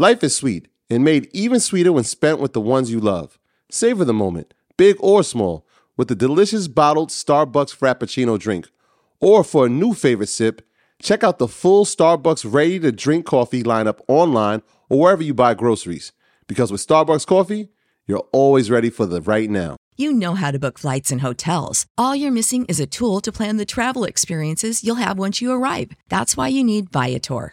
[0.00, 3.38] Life is sweet and made even sweeter when spent with the ones you love.
[3.70, 5.66] Savor the moment, big or small,
[5.98, 8.70] with the delicious bottled Starbucks Frappuccino drink.
[9.20, 10.66] Or for a new favorite sip,
[11.02, 15.52] check out the full Starbucks ready to drink coffee lineup online or wherever you buy
[15.52, 16.12] groceries.
[16.46, 17.68] Because with Starbucks coffee,
[18.06, 19.76] you're always ready for the right now.
[19.98, 21.84] You know how to book flights and hotels.
[21.98, 25.52] All you're missing is a tool to plan the travel experiences you'll have once you
[25.52, 25.92] arrive.
[26.08, 27.52] That's why you need Viator.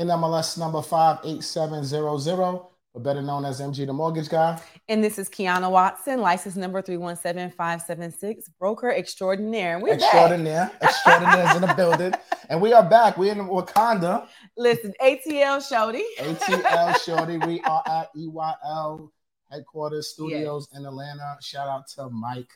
[0.00, 2.60] NMLS number 58700,
[2.94, 4.58] but better known as MG the Mortgage Guy.
[4.88, 9.78] And this is Kiana Watson, license number 317576, broker extraordinaire.
[9.78, 10.70] We're extraordinaire.
[10.80, 12.14] Extraordinaire is in the building.
[12.48, 13.18] And we are back.
[13.18, 14.26] We're in Wakanda.
[14.56, 16.04] Listen, ATL Shorty.
[16.18, 17.36] ATL Shorty.
[17.46, 19.10] We are at EYL
[19.50, 20.80] headquarters studios yes.
[20.80, 21.36] in Atlanta.
[21.42, 22.50] Shout out to Mike.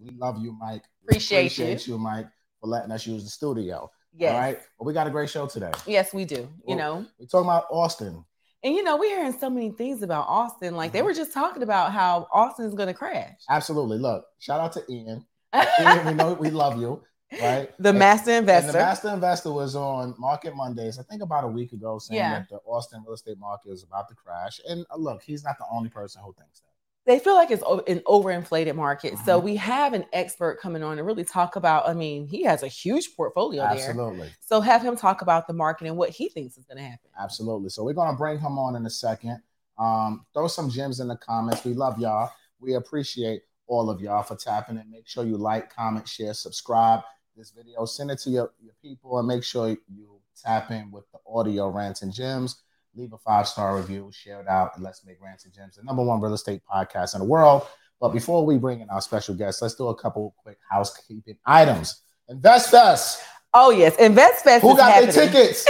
[0.00, 0.82] We love you, Mike.
[1.04, 1.94] Appreciate, appreciate you.
[1.94, 2.26] you, Mike
[2.60, 3.90] for letting us use the studio.
[4.16, 4.32] Yes.
[4.32, 4.58] All right.
[4.78, 5.72] Well, we got a great show today.
[5.86, 6.48] Yes, we do.
[6.66, 8.24] You know, we're talking about Austin.
[8.62, 10.74] And you know, we're hearing so many things about Austin.
[10.74, 10.98] Like mm-hmm.
[10.98, 13.38] they were just talking about how Austin is going to crash.
[13.48, 13.98] Absolutely.
[13.98, 15.24] Look, shout out to Ian.
[15.54, 17.02] Ian, we know we love you.
[17.40, 17.70] Right.
[17.78, 18.72] The and, master investor.
[18.72, 22.40] the master investor was on Market Mondays, I think about a week ago, saying yeah.
[22.40, 24.60] that the Austin real estate market is about to crash.
[24.68, 26.69] And uh, look, he's not the only person who thinks that
[27.10, 29.18] they feel like it's an overinflated market.
[29.24, 29.44] So uh-huh.
[29.44, 31.88] we have an expert coming on to really talk about.
[31.88, 33.82] I mean, he has a huge portfolio Absolutely.
[33.82, 33.90] there.
[33.90, 34.30] Absolutely.
[34.40, 37.10] So have him talk about the market and what he thinks is going to happen.
[37.20, 37.68] Absolutely.
[37.70, 39.42] So we're going to bring him on in a second.
[39.76, 41.64] Um, throw some gems in the comments.
[41.64, 42.30] We love y'all.
[42.60, 44.86] We appreciate all of y'all for tapping it.
[44.88, 47.00] Make sure you like, comment, share, subscribe
[47.36, 47.86] this video.
[47.86, 51.68] Send it to your, your people and make sure you tap in with the audio
[51.68, 52.62] rants and gems
[53.00, 55.82] leave a five star review, share it out, and let's make Rants and Gems the
[55.82, 57.66] number one real estate podcast in the world.
[58.00, 62.02] But before we bring in our special guests, let's do a couple quick housekeeping items.
[62.30, 63.22] InvestFest.
[63.52, 64.62] Oh yes, Invest Fest.
[64.62, 65.14] Who got happening.
[65.14, 65.66] their tickets?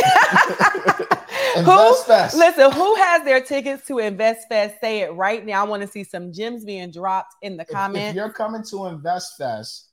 [1.56, 2.32] InvestFest.
[2.32, 4.76] Who, listen, who has their tickets to Invest Fest?
[4.80, 5.64] Say it right now.
[5.64, 8.04] I want to see some gems being dropped in the comments.
[8.04, 9.90] If, if you're coming to Invest Fest,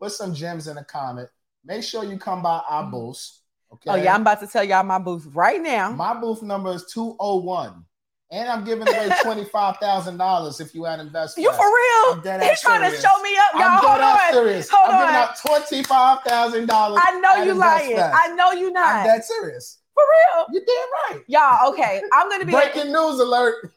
[0.00, 1.28] put some gems in the comment.
[1.64, 2.92] Make sure you come by our mm-hmm.
[2.92, 3.38] booth.
[3.76, 3.90] Okay.
[3.90, 5.90] Oh yeah, I'm about to tell y'all my booth right now.
[5.90, 7.84] My booth number is 201.
[8.32, 11.44] And I'm giving away twenty-five thousand dollars if you add investment.
[11.44, 12.40] You for real?
[12.40, 13.00] He's trying serious.
[13.00, 13.62] to show me up, y'all.
[13.62, 14.32] I'm Hold on.
[14.32, 14.68] serious.
[14.68, 15.00] Hold I'm on.
[15.02, 17.00] giving out twenty-five thousand dollars.
[17.06, 17.96] I know you lying.
[18.00, 18.96] I know you not.
[18.96, 19.78] I'm that serious.
[19.94, 20.46] For real?
[20.50, 21.24] You damn right.
[21.28, 22.02] Y'all, okay.
[22.12, 23.72] I'm gonna be breaking news alert.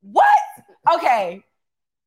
[0.00, 0.26] What?
[0.94, 1.44] Okay.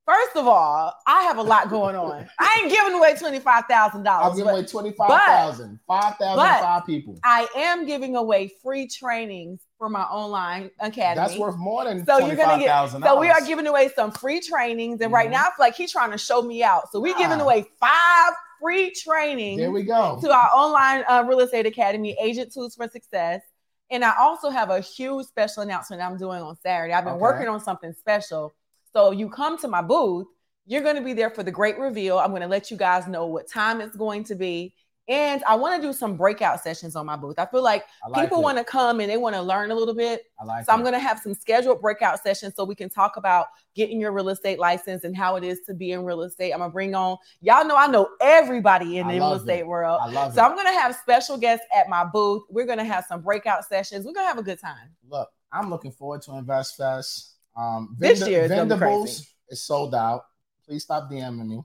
[0.06, 2.28] First of all, I have a lot going on.
[2.38, 4.32] I ain't giving away twenty five thousand dollars.
[4.32, 7.18] I'm giving away twenty five thousand, five thousand, five people.
[7.24, 11.26] I am giving away free trainings for my online academy.
[11.26, 12.90] That's worth more than so you're gonna get.
[12.90, 15.14] So we are giving away some free trainings, and mm-hmm.
[15.14, 16.92] right now I feel like he's trying to show me out.
[16.92, 19.62] So we're giving away five free trainings.
[19.62, 23.42] There we go to our online uh, real estate academy, Agent Tools for Success.
[23.90, 26.94] And I also have a huge special announcement I'm doing on Saturday.
[26.94, 27.22] I've been okay.
[27.22, 28.54] working on something special
[28.94, 30.28] so you come to my booth,
[30.66, 32.20] you're going to be there for the great reveal.
[32.20, 34.74] I'm going to let you guys know what time it's going to be.
[35.10, 37.38] And I want to do some breakout sessions on my booth.
[37.38, 39.94] I feel like, like people want to come and they want to learn a little
[39.94, 40.22] bit.
[40.40, 40.76] I like so it.
[40.76, 44.14] I'm going to have some scheduled breakout sessions so we can talk about getting your
[44.14, 46.54] real estate license and how it is to be in real estate.
[46.54, 49.68] I'm going to bring on, y'all know I know everybody in the real estate it.
[49.68, 50.00] world.
[50.02, 50.46] I love so it.
[50.46, 52.44] I'm going to have special guests at my booth.
[52.50, 54.06] We're going to have some breakout sessions.
[54.06, 54.96] We're going to have a good time.
[55.10, 57.33] Look, I'm looking forward to Invest Fest.
[57.56, 60.24] Um, this year is is sold out.
[60.66, 61.62] Please stop DMing me.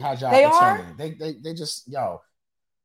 [0.00, 0.92] How you had your they opportunity.
[0.92, 0.96] Are?
[0.96, 2.20] They, they they just yo.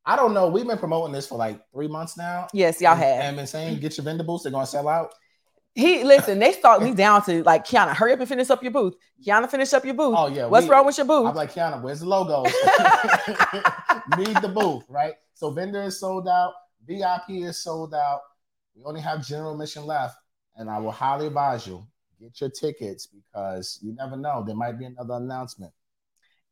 [0.04, 0.48] I don't know.
[0.48, 2.46] We've been promoting this for like three months now.
[2.52, 3.20] Yes, y'all and, have.
[3.24, 4.44] And been saying get your vendor booths.
[4.44, 5.12] They're gonna sell out.
[5.74, 6.38] He listen.
[6.38, 7.94] They start me down to like Kiana.
[7.94, 8.94] Hurry up and finish up your booth.
[9.24, 10.14] Kiana, finish up your booth.
[10.16, 10.46] Oh yeah.
[10.46, 11.26] What's we, wrong with your booth?
[11.26, 11.82] I'm like Kiana.
[11.82, 12.44] Where's the logo?
[14.16, 15.14] Need the booth, right?
[15.34, 16.54] So vendor is sold out.
[16.86, 18.20] VIP is sold out.
[18.74, 20.16] We only have general admission left,
[20.56, 21.86] and I will highly advise you
[22.20, 24.42] get your tickets because you never know.
[24.46, 25.72] There might be another announcement.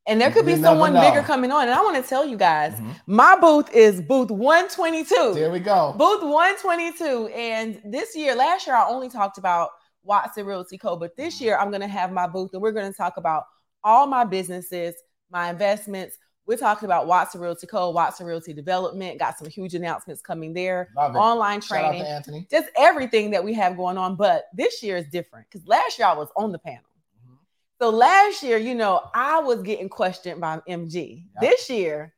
[0.07, 1.01] And there could You be someone know.
[1.01, 1.63] bigger coming on.
[1.63, 2.95] And I want to tell you guys, Mhm.
[3.07, 5.33] my booth is booth 122.
[5.35, 5.95] There we go.
[5.97, 7.29] Booth 122.
[7.29, 9.71] And this year, last year, I only talked about
[10.03, 10.97] Watson Realty Co.
[10.97, 13.45] But this year, I'm going to have my booth and we're going to talk about
[13.83, 14.95] all my businesses,
[15.31, 16.19] my investments.
[16.47, 19.19] We're talking about Watson Realty Co., Watson Realty Development.
[19.19, 22.47] Got some huge announcements coming there, online training, Anthony.
[22.51, 24.17] just everything that we have going on.
[24.17, 26.85] But this year is different because last year I was on the panel.
[27.27, 27.37] Mhm.
[27.81, 31.25] So last year, you know, I was getting questioned by MG.
[31.35, 31.49] Yeah.
[31.49, 32.13] This year,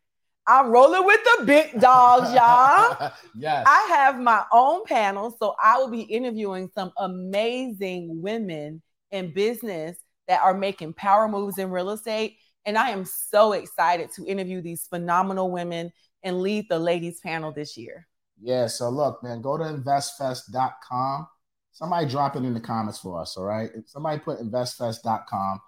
[0.48, 3.12] I'm rolling with the big dogs, y'all.
[3.36, 3.64] yes.
[3.66, 9.96] I have my own panel, so I will be interviewing some amazing women in business
[10.28, 12.38] that are making power moves in real estate.
[12.66, 15.92] And I am so excited to interview these phenomenal women
[16.24, 18.06] and lead the ladies panel this year.
[18.40, 21.28] Yeah, so look, man, go to investfest.com.
[21.72, 23.70] Somebody drop it in the comments for us, all right?
[23.74, 25.60] If somebody put investfest.com,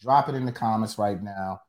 [0.00, 1.60] drop it in the comments right now.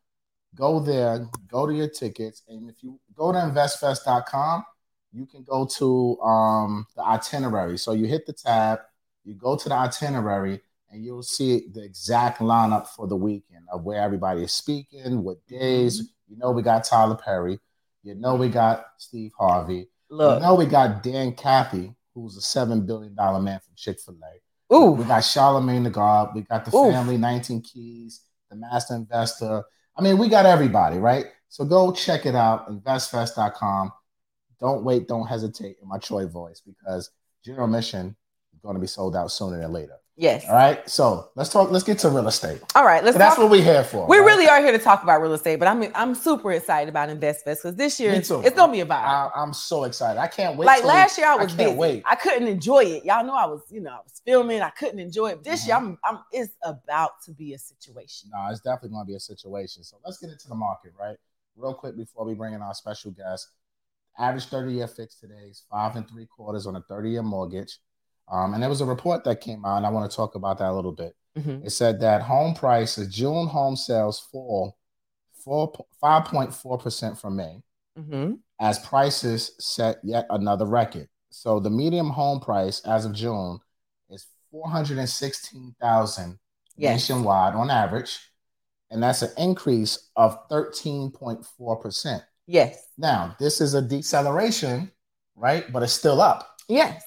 [0.54, 4.64] Go there, go to your tickets, and if you go to investfest.com,
[5.12, 7.78] you can go to um, the itinerary.
[7.78, 8.80] So you hit the tab,
[9.24, 10.62] you go to the itinerary,
[10.96, 15.46] and you'll see the exact lineup for the weekend of where everybody is speaking, what
[15.46, 16.02] days.
[16.02, 16.34] Mm-hmm.
[16.34, 17.60] You know, we got Tyler Perry.
[18.02, 19.90] You know, we got Steve Harvey.
[20.10, 24.16] Look, You know, we got Dan Cathy, who's a $7 billion man from Chick fil
[24.72, 24.74] A.
[24.76, 26.34] ooh, We got Charlemagne the God.
[26.34, 26.94] We got the Oof.
[26.94, 29.64] family, 19 Keys, the Master Investor.
[29.98, 31.26] I mean, we got everybody, right?
[31.50, 33.92] So go check it out, investfest.com.
[34.62, 37.10] Don't wait, don't hesitate in my Troy voice because
[37.44, 38.16] General Mission
[38.54, 39.98] is going to be sold out sooner than later.
[40.16, 40.46] Yes.
[40.48, 40.88] All right.
[40.90, 42.62] So let's talk, let's get to real estate.
[42.76, 44.08] All right, let's So that's what we're here for.
[44.08, 44.26] We right?
[44.26, 47.44] really are here to talk about real estate, but I'm I'm super excited about InvestFest
[47.44, 48.92] because this year it's, gonna be a vibe.
[48.92, 50.20] I, I'm so excited.
[50.20, 50.66] I can't wait.
[50.66, 51.54] like last year, I was.
[51.54, 51.76] I busy.
[51.76, 52.04] wait.
[52.06, 53.06] I couldn't enjoy it.
[53.06, 54.62] Y'all know I was, you know, I was filming.
[54.62, 55.44] I couldn't enjoy it.
[55.44, 55.94] This year, mm-hmm.
[56.04, 56.24] I'm, I'm.
[56.32, 58.30] It's about to be a situation.
[58.34, 59.84] No, it's definitely going to be a situation.
[59.84, 61.18] So let's get into the market, right?
[61.56, 63.50] Real quick before we bring in our special guest.
[64.18, 67.80] Average 30 year fix today is five and three quarters on a 30 year mortgage.
[68.28, 70.58] Um, and there was a report that came out, and I want to talk about
[70.60, 71.16] that a little bit.
[71.38, 71.66] Mhm.
[71.66, 74.78] It said that home prices, June home sales fall
[75.44, 77.62] 4, 5.4% from May
[77.98, 78.40] Mhm.
[78.60, 81.08] as prices set yet another record.
[81.30, 83.60] So the median home price as of June
[84.10, 86.40] is 416,000
[86.78, 86.94] Yes.
[87.10, 88.32] nationwide on average,
[88.90, 92.24] and that's an increase of 13.4%.
[92.48, 92.88] Yes.
[92.98, 94.92] Now, this is a deceleration,
[95.36, 95.72] right?
[95.72, 96.48] But it's still up.
[96.68, 97.04] Yes.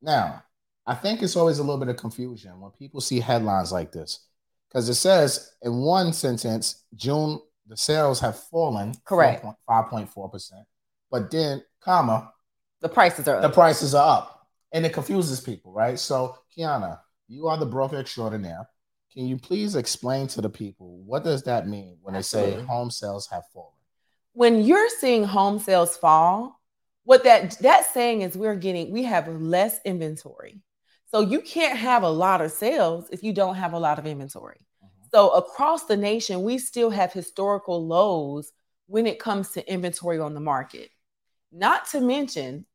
[0.00, 0.43] Now,
[0.86, 4.20] I think it's always a little bit of confusion when people see headlines like this
[4.68, 9.44] because it says in one sentence, June, the sales have fallen Correct.
[9.68, 10.50] 5.4%,
[11.10, 12.32] but then, comma,
[12.80, 13.54] The prices are the up.
[13.54, 15.98] prices are up and it confuses people, right?
[15.98, 16.98] So, Kiana,
[17.28, 18.68] you are the broker extraordinaire.
[19.12, 22.90] Can you please explain to the people what does that mean when they say home
[22.90, 23.70] sales have fallen?
[24.36, 26.60] when you're seeing home sales fall,
[27.04, 30.60] what that that's saying is we're getting we have less inventory.
[31.14, 34.06] So you can't have a lot of sales if you don't have a lot of
[34.06, 34.66] inventory.
[34.82, 34.88] Mhm.
[35.12, 38.50] So across the nation, we still have historical lows
[38.88, 40.90] when it comes to inventory on the market.
[41.52, 42.66] Not to mention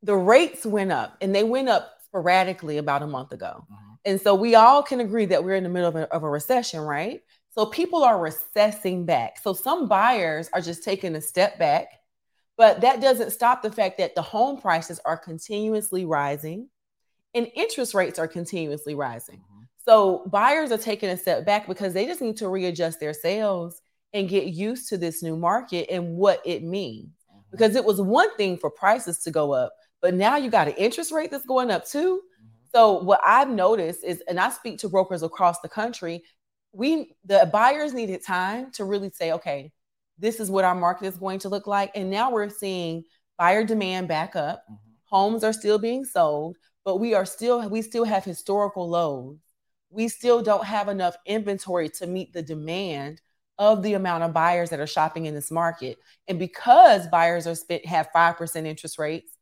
[0.00, 3.66] the rates went up and they went up sporadically about a month ago.
[3.68, 3.98] Mhm.
[4.04, 6.30] And so we all can agree that we're in the middle of a, of a
[6.30, 7.20] recession, right?
[7.50, 9.40] So people are recessing back.
[9.40, 11.88] So some buyers are just taking a step back,
[12.56, 16.70] but that doesn't stop the fact that the home prices are continuously rising
[17.34, 19.38] and interest rates are continuously rising.
[19.38, 19.66] Mhm.
[19.78, 23.80] So buyers are taking a step back because they just need to readjust their sales
[24.12, 27.12] and get used to this new market and what it means.
[27.32, 27.50] Mhm.
[27.50, 30.74] Because it was one thing for prices to go up, but now you got an
[30.74, 32.16] interest rate that's going up too.
[32.16, 32.48] Mhm.
[32.74, 36.24] So what I've noticed is, and I speak to brokers across the country,
[36.72, 39.72] we the buyers needed time to really say, okay,
[40.18, 41.90] this is what our market is going to look like.
[41.94, 43.04] And now we're seeing
[43.38, 44.64] buyer demand back up.
[44.70, 44.76] Mhm.
[45.06, 49.38] Homes are still being sold, but we are still we still have historical lows.
[49.90, 53.20] We still don't have enough inventory to meet the demand
[53.58, 55.98] of the amount of buyers that are shopping in this market.
[56.28, 59.36] And because buyers are spent have 5% interest rates,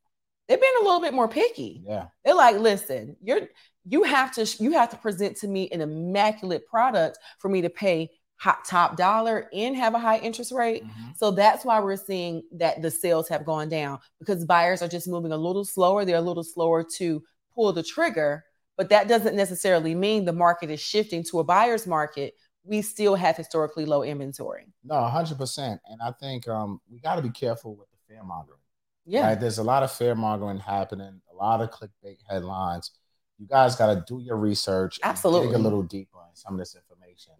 [0.49, 1.85] they've been a little bit more picky.
[1.87, 2.07] Yeah.
[2.25, 3.49] They're like, listen, you're
[3.85, 7.71] you have to you have to present to me an immaculate product for me to
[7.71, 10.85] pay hot top dollar and have a high interest rate.
[10.85, 11.17] Mhm.
[11.19, 15.09] So that's why we're seeing that the sales have gone down because buyers are just
[15.09, 16.05] moving a little slower.
[16.05, 17.23] They're a little slower to
[17.55, 18.45] pull the trigger,
[18.77, 22.35] but that doesn't necessarily mean the market is shifting to a buyer's market.
[22.65, 24.67] We still have historically low inventory.
[24.85, 25.81] No, hundred percent.
[25.91, 28.59] And I think um, we got to be careful with the fear mongering.
[29.05, 29.29] Yeah.
[29.29, 29.41] Right?
[29.41, 32.93] There's a lot of fear mongering happening, a lot of clickbait headlines.
[33.39, 35.01] you guys got to do your research.
[35.03, 35.49] Absolutely.
[35.49, 36.88] Dig a little deeper in some of this information.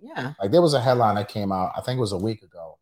[0.01, 0.33] Yeah.
[0.41, 2.79] Like there was a headline that came out, I think it was a week ago,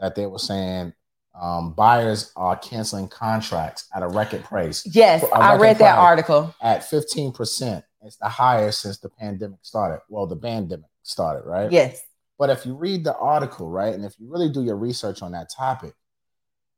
[0.00, 0.92] that they were saying
[1.40, 4.86] um, buyers are canceling contracts at a record price.
[4.94, 6.54] Yes, I read that article.
[6.62, 7.82] At 15%.
[8.02, 10.00] It's the highest since the pandemic started.
[10.08, 11.70] Well, the pandemic started, right?
[11.70, 12.02] Yes.
[12.38, 15.32] But if you read the article, right, and if you really do your research on
[15.32, 15.94] that topic,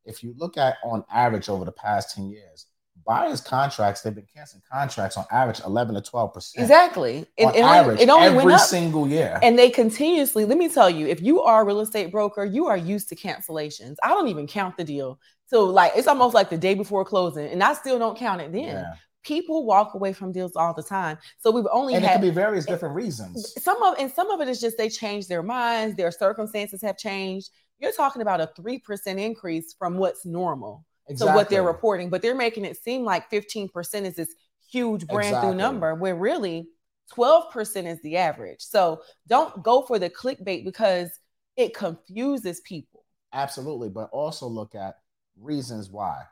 [0.04, 2.66] if you look at on average over the past 10 years,
[3.06, 6.62] buyers contracts, they've been canceling contracts on average 11 to 12 percent.
[6.62, 7.26] Exactly.
[7.40, 8.60] On it, average, it only every went up.
[8.60, 9.38] single year.
[9.42, 12.66] And they continuously, let me tell you, if you are a real estate broker, you
[12.66, 13.96] are used to cancellations.
[14.02, 15.18] I don't even count the deal.
[15.46, 18.52] So like it's almost like the day before closing, and I still don't count it
[18.52, 18.64] then.
[18.64, 18.92] Yeah.
[19.24, 21.18] People walk away from deals all the time.
[21.38, 23.54] So we've only and had, it could be various different reasons.
[23.62, 26.96] Some of and some of it is just they change their minds, their circumstances have
[26.96, 27.50] changed.
[27.78, 31.32] You're talking about a three percent increase from what's normal exactly.
[31.32, 34.34] to what they're reporting, but they're making it seem like 15% is this
[34.70, 35.50] huge brand exactly.
[35.50, 36.68] new number where really
[37.14, 38.60] 12% is the average.
[38.60, 41.10] So don't go for the clickbait because
[41.56, 43.04] it confuses people.
[43.32, 43.88] Absolutely.
[43.88, 44.96] But also look at
[45.38, 46.22] reasons why.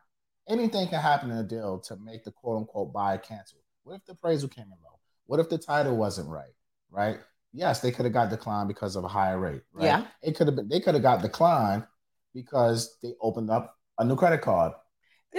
[0.48, 3.58] Anything can happen in a deal to make the quote unquote buy cancel.
[3.82, 4.98] What if the appraisal came in low?
[5.26, 6.54] What if the title wasn't right?
[6.90, 7.18] Right?
[7.52, 9.62] Yes, they could have got declined because of a higher rate.
[9.72, 9.86] Right?
[9.86, 10.06] Yeah.
[10.22, 11.84] It could have been they could have got declined
[12.34, 14.72] because they opened up a new credit card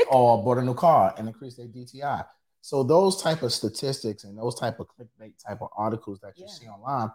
[0.10, 2.26] or bought a new car and increased their DTI.
[2.62, 6.46] So those type of statistics and those type of clickbait type of articles that you
[6.48, 6.54] yeah.
[6.54, 7.12] see online,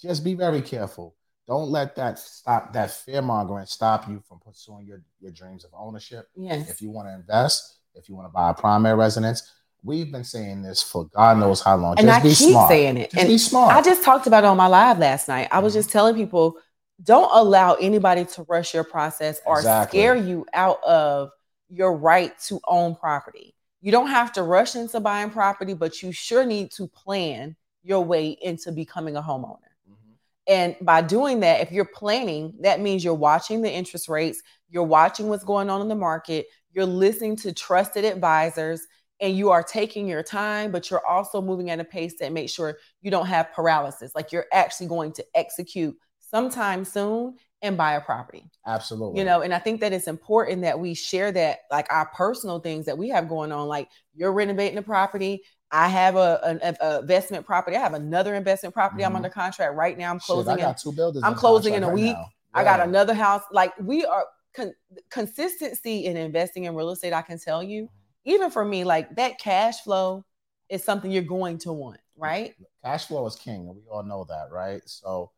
[0.00, 1.14] just be very careful.
[1.48, 5.70] Don't let that stop that fear mongering stop you from pursuing your, your dreams of
[5.74, 6.28] ownership.
[6.36, 6.70] Yes.
[6.70, 9.50] If you want to invest, if you want to buy a primary residence,
[9.82, 11.98] we've been saying this for God knows how long.
[11.98, 12.68] And just I be keep smart.
[12.68, 13.10] saying it.
[13.10, 13.74] Just and be smart.
[13.74, 15.48] I just talked about it on my live last night.
[15.50, 15.78] I was mm-hmm.
[15.80, 16.56] just telling people,
[17.02, 19.98] don't allow anybody to rush your process or exactly.
[19.98, 21.30] scare you out of
[21.68, 23.54] your right to own property.
[23.80, 28.04] You don't have to rush into buying property, but you sure need to plan your
[28.04, 29.56] way into becoming a homeowner.
[29.88, 30.12] Mm-hmm.
[30.48, 34.84] And by doing that, if you're planning, that means you're watching the interest rates, you're
[34.84, 38.86] watching what's going on in the market, you're listening to trusted advisors,
[39.20, 42.52] and you are taking your time, but you're also moving at a pace that makes
[42.52, 44.12] sure you don't have paralysis.
[44.14, 45.94] Like you're actually going to execute
[46.30, 48.44] sometime soon and buy a property.
[48.66, 49.18] Absolutely.
[49.18, 52.58] You know, and I think that it's important that we share that, like our personal
[52.60, 53.68] things that we have going on.
[53.68, 55.42] Like you're renovating a property.
[55.70, 57.76] I have a, a, a investment property.
[57.76, 59.02] I have another investment property.
[59.02, 59.12] Mm-hmm.
[59.12, 60.10] I'm under contract right now.
[60.10, 60.52] I'm closing.
[60.52, 61.24] Shit, I got in, two buildings.
[61.24, 62.16] I'm closing in a right week.
[62.16, 62.24] Yeah.
[62.54, 63.42] I got another house.
[63.52, 64.74] Like we are con-
[65.10, 67.12] consistency in investing in real estate.
[67.12, 67.88] I can tell you,
[68.24, 70.24] even for me, like that cash flow
[70.68, 72.54] is something you're going to want, right?
[72.84, 74.82] Cash flow is king, and we all know that, right?
[74.86, 75.30] So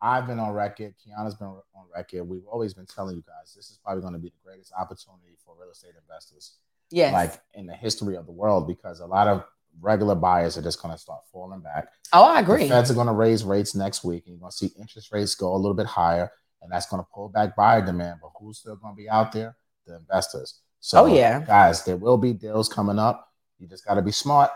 [0.00, 0.94] I've been on record.
[1.00, 1.62] Kiana's been on
[1.94, 2.24] record.
[2.24, 5.36] We've always been telling you guys this is probably going to be the greatest opportunity
[5.44, 6.56] for real estate investors.
[6.90, 7.12] Yes.
[7.12, 9.44] Like in the history of the world, because a lot of
[9.80, 11.88] regular buyers are just going to start falling back.
[12.12, 12.64] Oh, I agree.
[12.64, 15.12] The feds are going to raise rates next week, and you're going to see interest
[15.12, 16.30] rates go a little bit higher,
[16.62, 18.20] and that's going to pull back buyer demand.
[18.22, 19.56] But who's still going to be out there?
[19.86, 20.60] The investors.
[20.80, 21.40] So, oh, yeah.
[21.44, 23.28] guys, there will be deals coming up.
[23.58, 24.50] You just got to be smart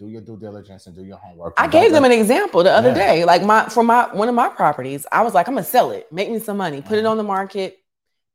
[0.00, 1.54] do your due diligence and do your homework.
[1.58, 2.94] I gave them an example the other yeah.
[2.94, 3.24] day.
[3.26, 6.10] Like my for my one of my properties, I was like, I'm gonna sell it,
[6.10, 7.08] make me some money, put it mm-hmm.
[7.08, 7.76] on the market.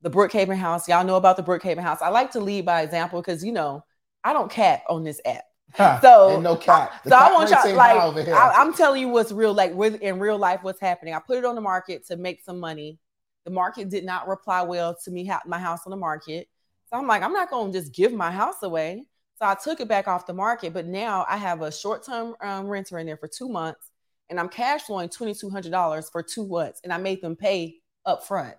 [0.04, 2.00] The Brookhaven house, y'all know about the Brookhaven house.
[2.04, 3.84] I like to lead by example because you know
[4.24, 5.44] I don't cap on this app.
[5.74, 7.04] Huh, so no cap.
[7.04, 10.20] The so I want y'all like I, am telling you what's real, like with in
[10.20, 11.16] real life, what's happening.
[11.16, 13.00] I put it on the market to make some money.
[13.44, 16.48] The market did not reply well to me, my house on the market.
[16.90, 19.06] So I'm like, I'm not gonna just give my house away.
[19.38, 22.68] So I took it back off the market, but now I have a short-term um,
[22.68, 23.92] renter in there for two months,
[24.30, 27.36] and I'm cash flowing twenty two hundred dollars for two months, and I made them
[27.36, 27.76] pay
[28.06, 28.56] up front.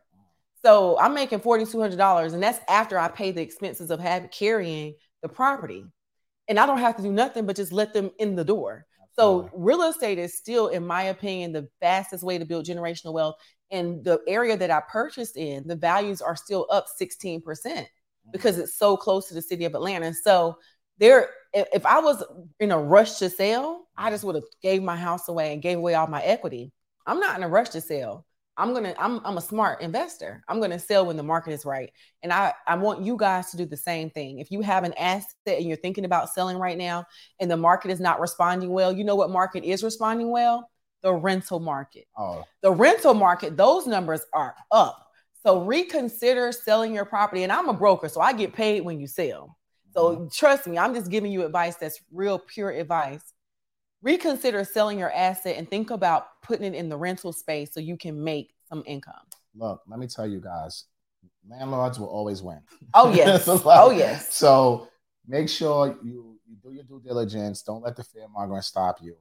[0.63, 4.01] So I'm making forty two hundred dollars, and that's after I pay the expenses of
[4.01, 5.85] having carrying the property,
[6.47, 8.87] and I don't have to do nothing but just let them in the door.
[9.19, 13.37] So real estate is still, in my opinion, the fastest way to build generational wealth.
[13.71, 17.87] And the area that I purchased in, the values are still up 16%
[18.33, 20.13] because it's so close to the city of Atlanta.
[20.15, 20.59] So
[20.99, 22.23] there, if I was
[22.61, 25.79] in a rush to sell, I just would have gave my house away and gave
[25.79, 26.73] away all my equity.
[27.07, 28.27] I'm not in a rush to sell.
[28.59, 30.43] I'm gonna, I'm, I'm a smart investor.
[30.49, 31.91] I'm gonna sell when the market is right.
[32.23, 34.39] And I, I want you guys to do the same thing.
[34.39, 37.05] If you have an asset and you're thinking about selling right now
[37.39, 40.71] and the market is not responding well, you know what market is responding well?
[41.03, 42.07] The rental market.
[42.17, 42.45] Oh.
[42.63, 45.06] The rental market, those numbers are up
[45.47, 47.45] so reconsider selling your property.
[47.45, 49.57] And I'm a broker, so I get paid when you sell.
[49.93, 50.27] So mm-hmm.
[50.33, 53.33] trust me, I'm just giving you advice that's real pure advice.
[54.03, 57.97] Reconsider selling your asset and think about putting it in the rental space so you
[57.97, 59.15] can make some income.
[59.55, 60.87] Look, let me tell you guys,
[61.49, 62.61] landlords will always win.
[62.93, 63.47] Oh yes.
[63.49, 64.35] oh yes.
[64.35, 64.89] So
[65.29, 67.63] make sure you you do your due diligence.
[67.63, 69.15] Don't let the fear mongering stop you,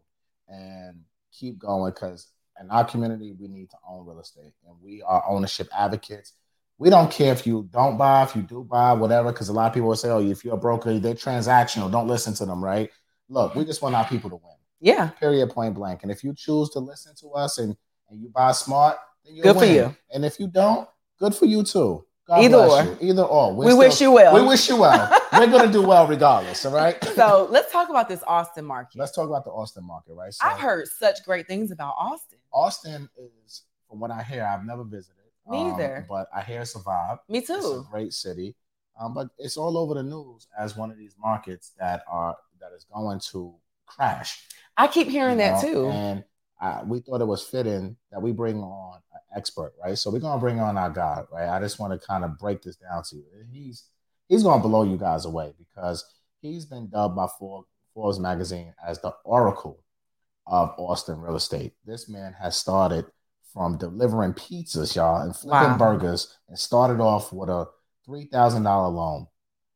[0.47, 1.01] and
[1.31, 5.23] keep going because in our community we need to own real estate, and we are
[5.27, 6.33] ownership advocates.
[6.77, 9.67] We don't care if you don't buy, if you do buy, whatever, because a lot
[9.67, 11.91] of people will say, "Oh, if you're a broker, they're transactional.
[11.91, 12.91] Don't listen to them." Right?
[13.29, 14.55] Look, we just want our people to win.
[14.79, 15.07] Yeah.
[15.07, 15.49] Period.
[15.49, 16.03] Point blank.
[16.03, 17.75] And if you choose to listen to us and
[18.09, 19.95] and you buy smart, then you Good for you.
[20.13, 22.05] And if you don't, good for you too.
[22.27, 22.83] God Either or.
[22.83, 22.97] you.
[23.01, 23.53] Either or.
[23.53, 24.33] We're We wish you well.
[24.33, 25.11] We wish you well.
[25.33, 26.65] We're gonna do well regardless.
[26.65, 26.97] All right.
[27.15, 28.97] So let's talk about this Austin market.
[28.99, 30.33] Let's talk about the Austin market, right?
[30.33, 32.39] So I've heard such great things about Austin.
[32.51, 33.07] Austin
[33.45, 35.15] is, from what I hear, I've never visited.
[35.47, 36.05] Me um, either.
[36.09, 37.19] But I hear it's a vibe.
[37.29, 37.87] Me It's a too.
[37.89, 38.55] great city.
[38.99, 42.71] Um, but it's all over the news as one of these markets that are that
[42.75, 43.53] is going to
[43.85, 44.43] crash.
[44.75, 45.87] I keep hearing you that too.
[45.89, 46.23] And
[46.61, 48.99] uh, we thought it was fitting that we bring on
[49.35, 49.97] expert, right?
[49.97, 51.49] So we're gonna bring on our guy, right?
[51.49, 53.23] I just want to kind of break this down to you.
[53.51, 53.83] He's
[54.27, 56.03] he's gonna blow you guys away because
[56.41, 59.83] he's been dubbed by Forbes, magazine as the oracle
[60.47, 61.73] of Austin real estate.
[61.85, 63.05] This man has started
[63.53, 65.77] from delivering pizzas, y'all, and flipping Wow.
[65.77, 67.67] burgers, and started off with a
[68.05, 69.27] three thousand dollar loan,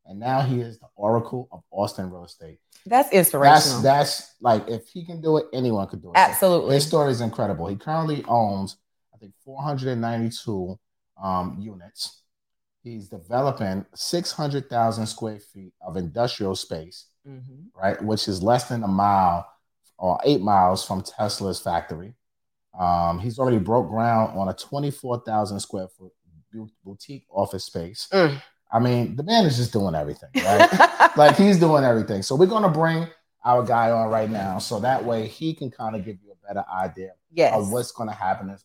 [0.06, 2.60] and now he is the oracle of Austin real estate.
[2.86, 3.82] That's That's inspirational.
[3.82, 6.18] that's like if he can do it, anyone could do it.
[6.18, 6.76] So Absolutely.
[6.76, 7.68] his story is incredible.
[7.68, 8.78] He currently owns,
[9.20, 10.80] think, 492
[11.22, 12.22] um, units.
[12.84, 17.68] He's developing 600,000 square feet of industrial space, Mhm.
[17.76, 19.46] right, which is less than a mile
[19.98, 22.16] or eight miles from Tesla's factory.
[22.80, 26.14] Um, he's already broke ground on a 24,000 square foot
[26.84, 28.08] boutique office space.
[28.12, 28.42] Mm.
[28.72, 31.12] I mean, the man is just doing everything, right?
[31.18, 32.22] like he's doing everything.
[32.22, 33.08] So we're gonna bring
[33.44, 36.48] our guy on right now, so that way he can kind of give you a
[36.48, 37.54] better idea yes.
[37.56, 38.64] of what's gonna happen in, in this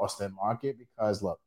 [0.00, 0.76] Austin market.
[0.78, 1.40] Because look,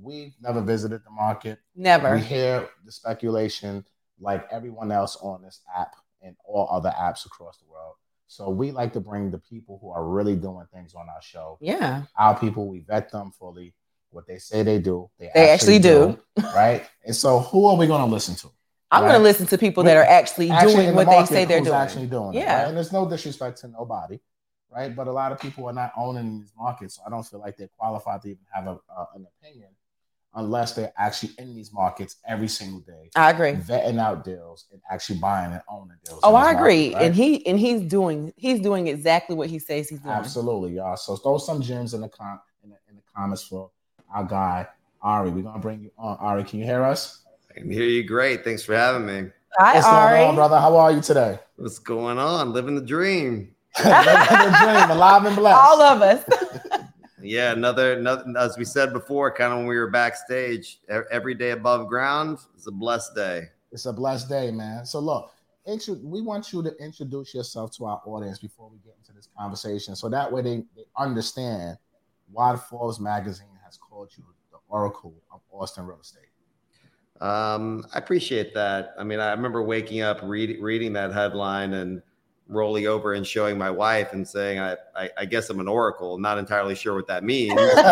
[0.00, 1.58] we've never visited the market.
[1.74, 2.14] Never.
[2.16, 3.84] We hear the speculation
[4.20, 7.94] like everyone else on this app and all other apps across the world.
[8.28, 11.58] So we like to bring the people who are really doing things on our show.
[11.60, 12.02] Yeah.
[12.16, 13.74] Our people, we vet them fully.
[14.10, 16.18] What they say they do, they, They actually do.
[16.54, 16.84] right?
[17.04, 18.48] And so, who are we going to listen to?
[18.90, 19.10] I'm Right.
[19.10, 21.44] going to listen to people that are actually, Actually in doing the what they say
[21.44, 21.74] they're doing.
[21.74, 22.58] Actually doing it, Yeah.
[22.60, 22.68] right?
[22.68, 24.18] And there's no disrespect to nobody,
[24.70, 24.94] right?
[24.94, 27.56] But a lot of people are not owning these markets, so I don't feel like
[27.56, 29.68] they're qualified to even have a, uh, an opinion
[30.36, 33.52] unless they're actually in these markets every single day, I agree.
[33.52, 36.20] vetting out deals and actually buying and owning deals.
[36.22, 36.90] Oh, I this agree.
[36.90, 37.06] market, right?
[37.06, 40.14] And he and he's doing he's doing exactly what he says he's doing.
[40.14, 40.96] Absolutely, y'all.
[40.96, 43.70] So throw some gems in the com in the, in the comments for
[44.14, 44.66] our guy
[45.02, 45.30] Ari.
[45.30, 46.16] We're gonna bring you on.
[46.18, 47.24] Ari, can you hear us?
[47.50, 48.44] I can hear you great.
[48.44, 49.30] Thanks for having me.
[49.58, 50.18] Hi, What's Ari.
[50.18, 50.60] going on, brother?
[50.60, 51.38] How are you today?
[51.56, 52.52] What's going on?
[52.52, 53.54] Living the dream.
[53.84, 55.60] Living the dream, alive and blessed.
[55.60, 56.24] All of us.
[57.26, 61.50] Yeah, another, another as we said before, kind of when we were backstage, every day
[61.50, 63.48] above ground is a blessed day.
[63.72, 64.86] It's a blessed day, man.
[64.86, 65.32] So look,
[65.66, 69.28] intro- we want you to introduce yourself to our audience before we get into this
[69.36, 71.78] conversation, so that way they, they understand
[72.30, 76.22] why Forbes magazine has called you the oracle of Austin real estate.
[77.20, 78.94] Um, I appreciate that.
[78.98, 82.02] I mean, I remember waking up, read, reading that headline, and
[82.48, 86.18] rolling over and showing my wife and saying, I, I, I guess I'm an oracle.
[86.18, 87.54] Not entirely sure what that means.
[87.54, 87.82] the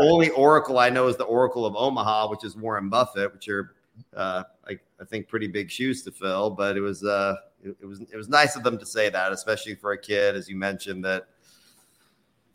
[0.00, 3.74] only oracle I know is the Oracle of Omaha, which is Warren Buffett, which are
[4.16, 6.50] uh, I, I think pretty big shoes to fill.
[6.50, 9.32] But it was uh, it, it was it was nice of them to say that,
[9.32, 11.28] especially for a kid, as you mentioned that.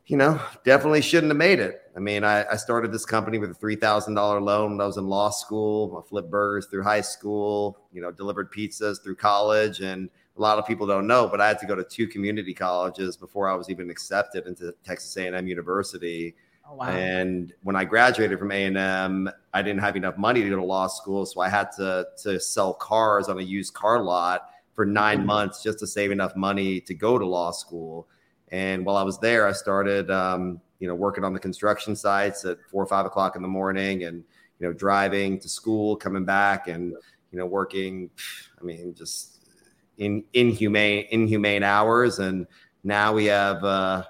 [0.05, 1.81] You know, definitely shouldn't have made it.
[1.95, 4.85] I mean, I, I started this company with a three thousand dollar loan when I
[4.85, 6.03] was in law school.
[6.03, 7.77] I flipped burgers through high school.
[7.93, 11.47] You know, delivered pizzas through college, and a lot of people don't know, but I
[11.47, 15.47] had to go to two community colleges before I was even accepted into Texas A&M
[15.47, 16.35] University.
[16.67, 16.87] Oh, wow.
[16.89, 20.87] And when I graduated from A&M, I didn't have enough money to go to law
[20.87, 25.19] school, so I had to to sell cars on a used car lot for 9
[25.19, 25.25] mm.
[25.25, 28.07] months just to save enough money to go to law school.
[28.53, 32.45] And while I was there, I started, um, you know, working on the construction sites
[32.45, 34.23] at four or five o'clock in the morning, and
[34.59, 36.91] you know, driving to school, coming back, and
[37.31, 38.11] you know, working.
[38.61, 39.43] I mean, just
[39.97, 42.19] in inhumane inhumane hours.
[42.19, 42.45] And
[42.83, 44.03] now we have uh,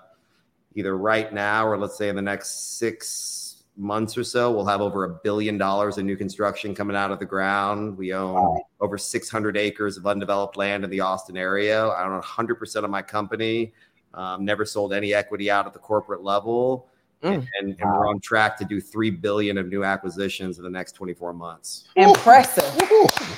[0.75, 4.81] either right now or let's say in the next six months or so, we'll have
[4.81, 7.97] over a billion dollars in new construction coming out of the ground.
[7.97, 8.61] We own Wow.
[8.81, 11.87] over 600 acres of undeveloped land in the Austin area.
[11.87, 13.73] I own 100% of my company.
[14.13, 16.87] Um, never sold any equity out at the corporate level.
[17.23, 17.47] Mm.
[17.59, 20.91] And, and we're on track to do 3 billion of new acquisitions in the next
[20.91, 21.87] 24 months.
[21.95, 22.65] Impressive.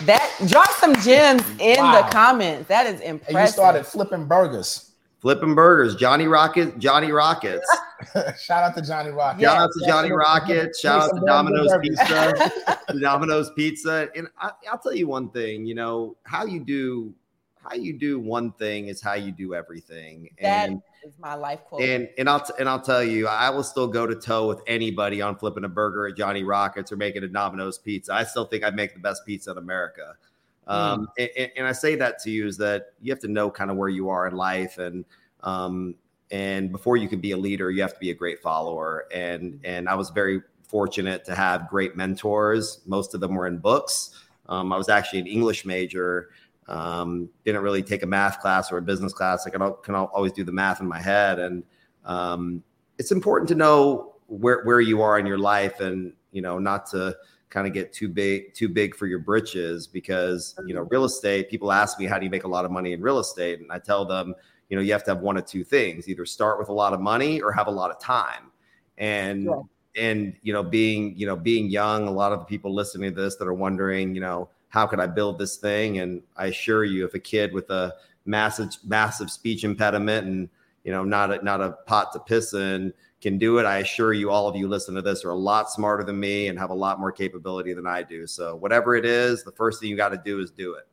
[0.06, 2.02] That drop some gems in Wow.
[2.02, 2.68] the comments.
[2.68, 3.36] That is impressive.
[3.36, 4.92] And you started flipping burgers.
[5.20, 7.66] Flipping burgers, Johnny Rocket, Johnny Rockets.
[8.40, 9.42] Shout out to Johnny Rocket.
[9.42, 10.76] Shout out to Johnny Rocket.
[10.76, 12.52] Shout out to Domino's Pizza.
[13.02, 14.10] Domino's Pizza.
[14.16, 15.66] And I, I'll tell you one thing.
[15.66, 17.14] You know how you do
[17.68, 20.30] how you do one thing is how you do everything.
[20.42, 21.82] That and, is my life quote.
[21.82, 25.22] And and I'll and I'll tell you, I will still go to toe with anybody
[25.22, 28.14] on flipping a burger at Johnny Rockets or making a Domino's pizza.
[28.14, 30.16] I still think I make the best pizza in America.
[30.68, 31.30] Um, mm.
[31.38, 33.78] and, and, I say that to you is that you have to know kind of
[33.78, 35.06] where you are in life and
[35.44, 35.94] um,
[36.32, 39.06] and before you can be a leader, you have to be a great follower.
[39.14, 42.82] And and I was very fortunate to have great mentors.
[42.86, 44.24] Most of them were in books.
[44.50, 46.30] Um, I was actually an English major.
[46.68, 49.46] Um, didn't really take a math class or a business class.
[49.46, 51.64] Like I can, can always do the math in my head, and
[52.06, 52.64] um,
[52.98, 56.88] it's important to know where where you are in your life, and you know not
[56.88, 57.16] to
[57.50, 61.50] kind of get too big too big for your britches because you know real estate.
[61.50, 63.72] People ask me how do you make a lot of money in real estate, and
[63.72, 64.34] I tell them
[64.70, 66.94] you know you have to have one of two things: either start with a lot
[66.94, 68.52] of money or have a lot of time.
[68.98, 69.62] And yeah.
[69.96, 73.22] and you know being you know being young, a lot of the people listening to
[73.22, 76.00] this that are wondering, you know how could I build this thing?
[76.00, 77.94] And I assure you, if a kid with a
[78.26, 80.50] massive, massive speech impediment and
[80.84, 82.94] you know not a, not a pot to piss in
[83.26, 85.72] can do it, I assure you, all of you listen to this are a lot
[85.72, 88.28] smarter than me and have a lot more capability than I do.
[88.28, 90.88] So whatever it is, the first thing you got to do is do it.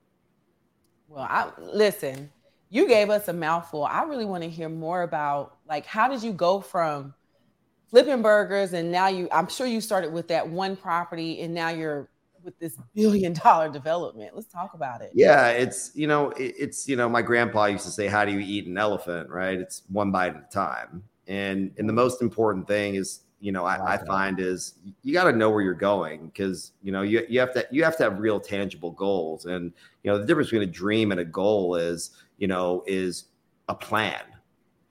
[1.09, 2.31] Well, I listen.
[2.71, 3.85] You gave us a mouthful.
[3.85, 7.13] I really want to hear more about like how did you go from
[7.91, 11.69] flipping burgers and now you I'm sure you started with that one property and now
[11.69, 12.09] you're
[12.45, 14.35] with this billion dollar development.
[14.35, 15.11] Let's talk about it.
[15.15, 18.33] Yeah, it's you know, it, it's you know, my grandpa used to say, "How do
[18.33, 19.59] you eat an elephant?" Right?
[19.59, 21.03] It's one bite at a time.
[21.29, 25.25] And and the most important thing is, you know, I, I find is you got
[25.25, 28.05] to know where you're going because you know you you have to you have to
[28.05, 29.47] have real tangible goals.
[29.47, 33.25] And you know, the difference between a dream and a goal is you know is
[33.69, 34.21] a plan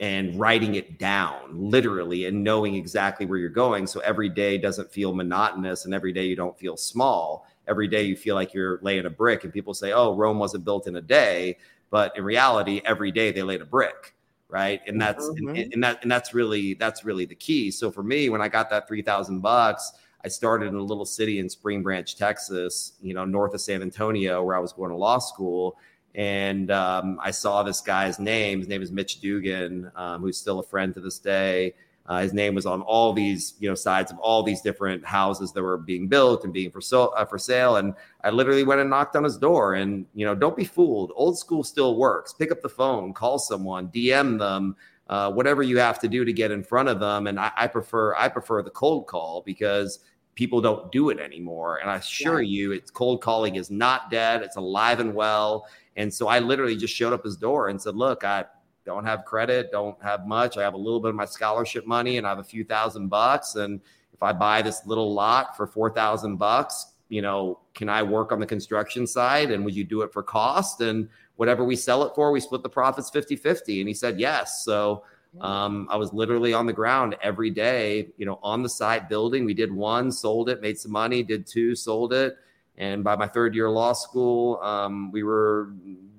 [0.01, 3.85] and writing it down literally and knowing exactly where you're going.
[3.85, 7.47] So every day doesn't feel monotonous and every day you don't feel small.
[7.67, 9.43] Every day you feel like you're laying a brick.
[9.43, 11.59] And people say, oh, Rome wasn't built in a day.
[11.91, 14.15] But in reality, every day they laid a brick.
[14.49, 14.81] Right.
[14.87, 15.49] And that's mm-hmm.
[15.49, 17.69] and, and, that and that's really that's really the key.
[17.71, 19.93] So for me, when I got that three thousand bucks,
[20.25, 23.81] I started in a little city in Spring Branch, Texas, you know, north of San
[23.81, 25.77] Antonio, where I was going to law school
[26.15, 28.59] and um, I saw this guy's name.
[28.59, 31.73] His name is Mitch Dugan, um, who's still a friend to this day.
[32.07, 35.53] Uh, his name was on all these, you know, sides of all these different houses
[35.53, 37.77] that were being built and being for so uh, for sale.
[37.77, 37.93] And
[38.23, 39.75] I literally went and knocked on his door.
[39.75, 41.13] And you know, don't be fooled.
[41.15, 42.33] Old school still works.
[42.33, 44.75] Pick up the phone, call someone, DM them,
[45.07, 47.27] uh, whatever you have to do to get in front of them.
[47.27, 49.99] And I, I prefer I prefer the cold call because
[50.35, 51.77] people don't do it anymore.
[51.77, 52.49] And I assure yeah.
[52.49, 54.41] you, it's cold calling is not dead.
[54.41, 55.67] It's alive and well.
[56.01, 58.45] And so I literally just showed up his door and said, Look, I
[58.85, 60.57] don't have credit, don't have much.
[60.57, 63.09] I have a little bit of my scholarship money and I have a few thousand
[63.09, 63.55] bucks.
[63.55, 63.79] And
[64.11, 68.39] if I buy this little lot for 4,000 bucks, you know, can I work on
[68.39, 69.51] the construction side?
[69.51, 70.81] And would you do it for cost?
[70.81, 73.81] And whatever we sell it for, we split the profits 50 50.
[73.81, 74.65] And he said, Yes.
[74.65, 75.03] So
[75.39, 79.45] um, I was literally on the ground every day, you know, on the site building.
[79.45, 82.37] We did one, sold it, made some money, did two, sold it
[82.81, 85.71] and by my third year law school, um, we were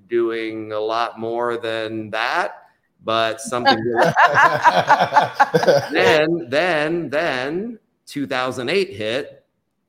[0.07, 2.67] doing a lot more than that,
[3.03, 3.77] but something.
[5.91, 9.45] then, then, then 2008 hit,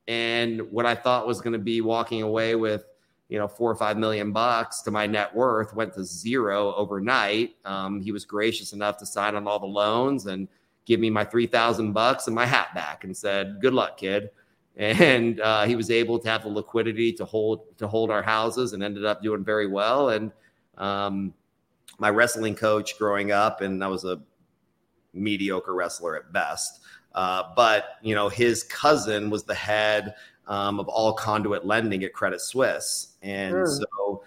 [0.08, 2.84] and what I thought was going to be walking away with,
[3.28, 7.54] you know, four or five million bucks to my net worth went to zero overnight.
[7.64, 10.48] Um, he was gracious enough to sign on all the loans and
[10.86, 14.30] give me my three thousand bucks and my hat back, and said, "Good luck, kid."
[14.76, 18.72] And uh, he was able to have the liquidity to hold to hold our houses
[18.72, 20.10] and ended up doing very well.
[20.10, 20.32] And
[20.78, 21.34] um,
[21.98, 24.20] my wrestling coach growing up and i was a
[25.12, 26.80] mediocre wrestler at best
[27.14, 30.14] uh, but you know his cousin was the head
[30.46, 33.14] um, of all conduit lending at credit suisse.
[33.22, 33.66] And sure.
[33.66, 34.24] so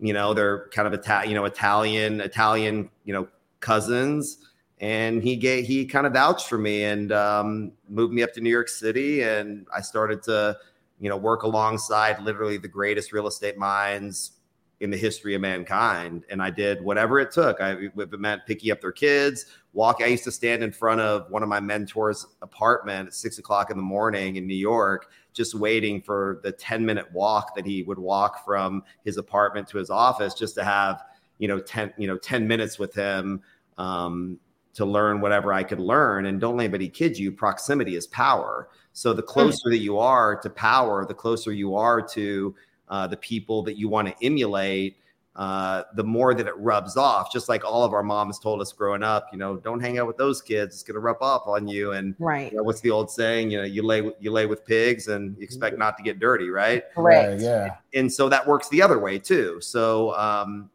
[0.00, 3.28] you know they're kind of Ita- you know italian italian you know
[3.60, 4.49] cousins
[4.80, 8.40] and he gave he kind of vouched for me and um, moved me up to
[8.40, 10.56] New York City, and I started to
[10.98, 14.32] you know work alongside literally the greatest real estate minds
[14.80, 16.24] in the history of mankind.
[16.30, 17.60] And I did whatever it took.
[17.60, 19.98] I it meant picking up their kids, walk.
[20.00, 23.70] I used to stand in front of one of my mentors' apartment at six o'clock
[23.70, 27.82] in the morning in New York, just waiting for the 10 minute walk that he
[27.82, 31.04] would walk from his apartment to his office just to have,
[31.36, 33.42] you know, 10, you know, 10 minutes with him.
[33.76, 34.38] Um,
[34.74, 36.26] to learn whatever I could learn.
[36.26, 38.68] And don't let anybody kid you, proximity is power.
[38.92, 42.54] So the closer that you are to power, the closer you are to
[42.88, 44.96] uh, the people that you want to emulate,
[45.36, 47.32] uh, the more that it rubs off.
[47.32, 50.08] Just like all of our moms told us growing up, you know, don't hang out
[50.08, 51.92] with those kids; it's going to rub off on you.
[51.92, 53.50] And right, you know, what's the old saying?
[53.50, 56.50] You know, you lay you lay with pigs and you expect not to get dirty,
[56.50, 56.82] right?
[56.92, 57.40] Correct.
[57.40, 57.98] Yeah, yeah.
[57.98, 59.60] And so that works the other way too.
[59.60, 60.68] So um,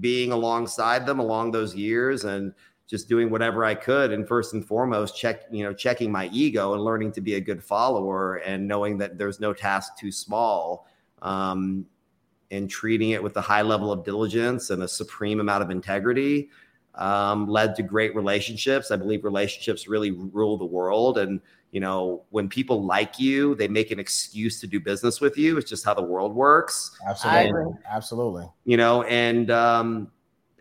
[0.00, 2.54] being alongside them along those years and
[2.88, 4.12] just doing whatever I could.
[4.12, 7.40] And first and foremost, check, you know, checking my ego and learning to be a
[7.40, 10.88] good follower and knowing that there's no task too small.
[11.22, 11.86] Um,
[12.50, 16.48] and treating it with a high level of diligence and a supreme amount of integrity
[16.94, 18.90] um, led to great relationships.
[18.90, 21.18] I believe relationships really rule the world.
[21.18, 21.40] And,
[21.72, 25.58] you know, when people like you, they make an excuse to do business with you.
[25.58, 26.98] It's just how the world works.
[27.06, 27.74] Absolutely.
[27.88, 28.46] Absolutely.
[28.64, 30.10] You know, and um,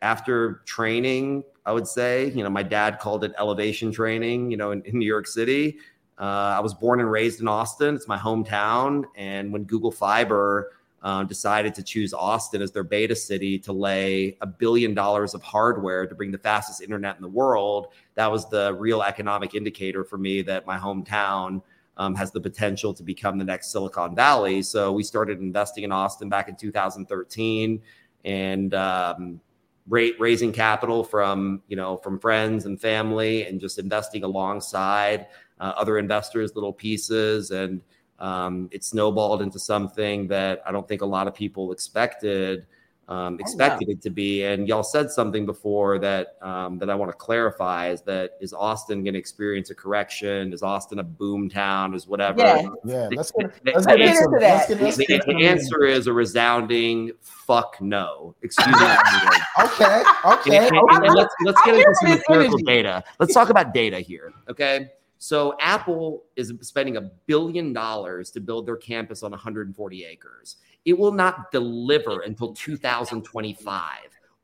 [0.01, 4.71] after training, I would say, you know, my dad called it elevation training, you know,
[4.71, 5.79] in, in New York City.
[6.17, 7.93] Uh, I was born and raised in Austin.
[7.93, 9.03] It's my hometown.
[9.17, 10.71] And when Google Fiber
[11.03, 15.43] um, decided to choose Austin as their beta city to lay a billion dollars of
[15.43, 20.05] hardware to bring the fastest internet in the world, that was the real economic indicator
[20.05, 21.61] for me that my hometown
[21.97, 24.61] um, has the potential to become the next Silicon Valley.
[24.61, 27.81] So we started investing in Austin back in 2013
[28.23, 29.41] and um,
[29.87, 35.27] raising capital from you know from friends and family and just investing alongside
[35.59, 37.51] uh, other investors little pieces.
[37.51, 37.81] And
[38.19, 42.65] um, it snowballed into something that I don't think a lot of people expected
[43.09, 43.93] um, expected oh, wow.
[43.93, 44.43] it to be.
[44.43, 48.53] And y'all said something before that um, that I want to clarify: is that is
[48.53, 50.51] Austin going to experience a correction?
[50.51, 51.93] Is Austin a boom town?
[51.93, 52.39] Is whatever?
[52.39, 53.09] Yeah, yeah.
[53.15, 54.67] Let's get, let's get into that.
[54.67, 58.35] The, the answer is a resounding fuck no.
[58.41, 58.73] Excuse me.
[59.63, 60.57] okay, okay.
[60.67, 63.03] And, and, and let's let's get into some empirical data.
[63.19, 64.33] Let's talk about data here.
[64.49, 64.89] Okay.
[65.19, 70.57] So Apple is spending a billion dollars to build their campus on 140 acres.
[70.87, 73.83] It will not deliver until 2025.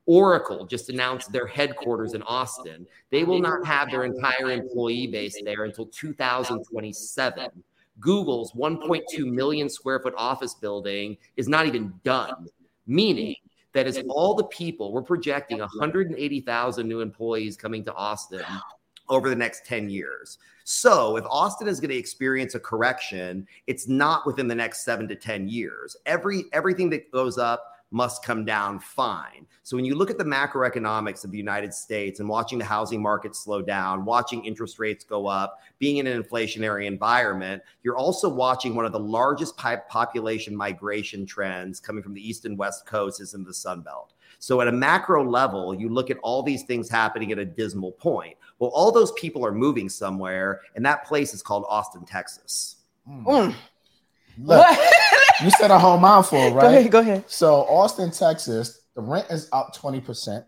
[0.06, 2.86] Oracle just announced their headquarters in Austin.
[3.12, 7.50] They will not have their entire employee base there until 2027.
[8.02, 12.48] Google's 1.2 million square foot office building is not even done,
[12.88, 13.38] meaning
[13.72, 18.44] that as all the people, we're projecting 180,000 new employees coming to Austin
[19.14, 20.38] over the next 10 years.
[20.64, 25.08] So if Austin is going to experience a correction, it's not within the next 7
[25.10, 25.98] to 10 years.
[26.06, 29.46] Every everything that goes up must come down fine.
[29.62, 33.02] So when you look at the macroeconomics of the United States and watching the housing
[33.02, 38.28] market slow down, watching interest rates go up, being in an inflationary environment, you're also
[38.28, 43.22] watching one of the largest population migration trends coming from the east and west coast
[43.22, 44.14] is in the Sun Belt.
[44.40, 47.92] So at a macro level, you look at all these things happening at a dismal
[47.92, 48.36] point.
[48.64, 52.78] Well, all those people are moving somewhere, and that place is called Austin, Texas.
[53.06, 53.54] Mm.
[54.38, 54.66] Look,
[55.44, 56.62] you said a whole mouthful, right?
[56.62, 56.92] Go ahead.
[56.92, 57.24] Go ahead.
[57.28, 60.46] So Austin, Texas, the rent is up 20%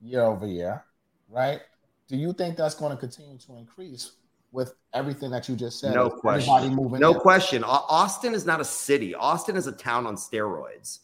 [0.00, 0.84] year over year,
[1.28, 1.60] right?
[2.06, 4.12] Do you think that's going to continue to increase
[4.52, 5.92] with everything that you just said?
[5.92, 6.76] No question.
[6.76, 7.18] no in?
[7.18, 7.64] question.
[7.64, 9.12] Austin is not a city.
[9.12, 11.00] Austin is a town on steroids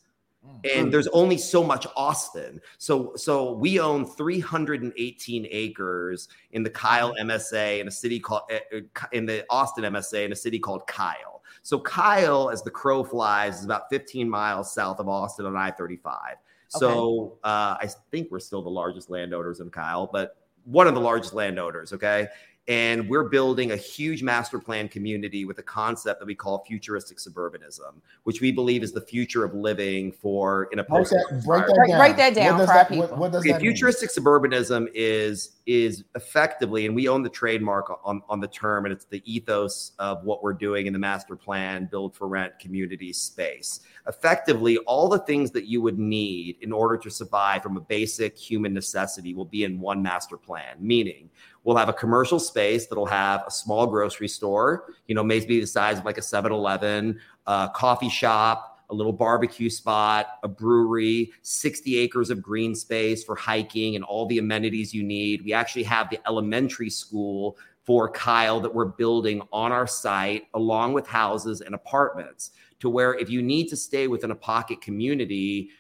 [0.65, 2.61] and there's only so much Austin.
[2.79, 8.61] So so we own 318 acres in the Kyle MSA in a city called eh,
[8.73, 8.81] eh,
[9.13, 11.43] in the Austin MSA in a city called Kyle.
[11.63, 15.97] So Kyle, as the crow flies, is about 15 miles south of Austin on I-35.
[15.97, 16.37] Okay.
[16.69, 21.01] So uh, I think we're still the largest landowners in Kyle, but one of the
[21.01, 21.93] largest landowners.
[21.93, 22.29] Okay,
[22.69, 27.19] and we're building a huge master plan community with a concept that we call futuristic
[27.19, 31.15] suburbanism, which we believe is the future of living for in a post.
[31.45, 32.01] Break that, down.
[32.01, 33.07] Write that down for that, our people.
[33.09, 34.25] What, what does okay, that futuristic mean?
[34.25, 39.05] suburbanism is is effectively, and we own the trademark on, on the term, and it's
[39.05, 43.81] the ethos of what we're doing in the master plan build for rent community space.
[44.07, 48.37] Effectively, all the things that you would need in order to survive from a basic
[48.39, 51.29] human necessity will be in one master plan, meaning
[51.67, 55.67] We'll have a commercial space that'll have a small grocery store, you know, maybe the
[55.67, 61.33] size of like a 7 Eleven, a coffee shop, a little barbecue spot, a brewery,
[61.43, 65.45] 60 acres of green space for hiking and all the amenities you need.
[65.45, 70.93] We actually have the elementary school for Kyle that we're building on our site, along
[70.93, 75.71] with houses and apartments, to where if you need to stay within a pocket community,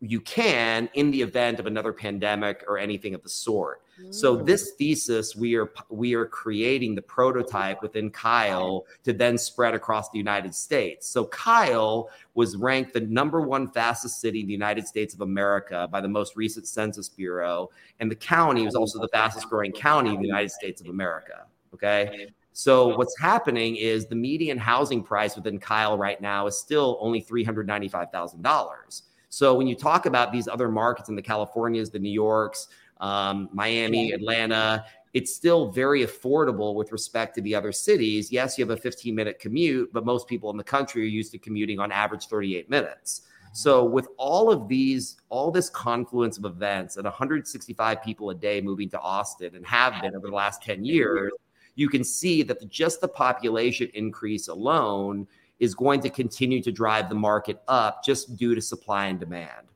[0.00, 3.82] you can in the event of another pandemic or anything of the sort.
[4.10, 4.46] So mm.
[4.46, 10.10] this thesis we are we are creating the prototype within Kyle to then spread across
[10.10, 11.08] the United States.
[11.08, 15.88] So Kyle was ranked the number one fastest city in the United States of America
[15.90, 20.10] by the most recent Census Bureau, and the county was also the fastest growing county
[20.14, 21.46] in the United States of America.
[21.74, 22.28] Okay.
[22.52, 27.20] So what's happening is the median housing price within Kyle right now is still only
[27.20, 29.02] three hundred ninety five thousand dollars.
[29.28, 32.68] So when you talk about these other markets in the Californias, the New Yorks,
[33.00, 38.30] um, Miami, Atlanta, it's still very affordable with respect to the other cities.
[38.30, 41.32] Yes, you have a 15 minute commute, but most people in the country are used
[41.32, 43.22] to commuting on average 38 minutes.
[43.52, 48.60] So with all of these, all this confluence of events and 165 people a day
[48.60, 51.32] moving to Austin and have been over the last 10 years,
[51.74, 55.26] you can see that the, just the population increase alone
[55.58, 59.68] is going to continue to drive the market up just due to supply and demand.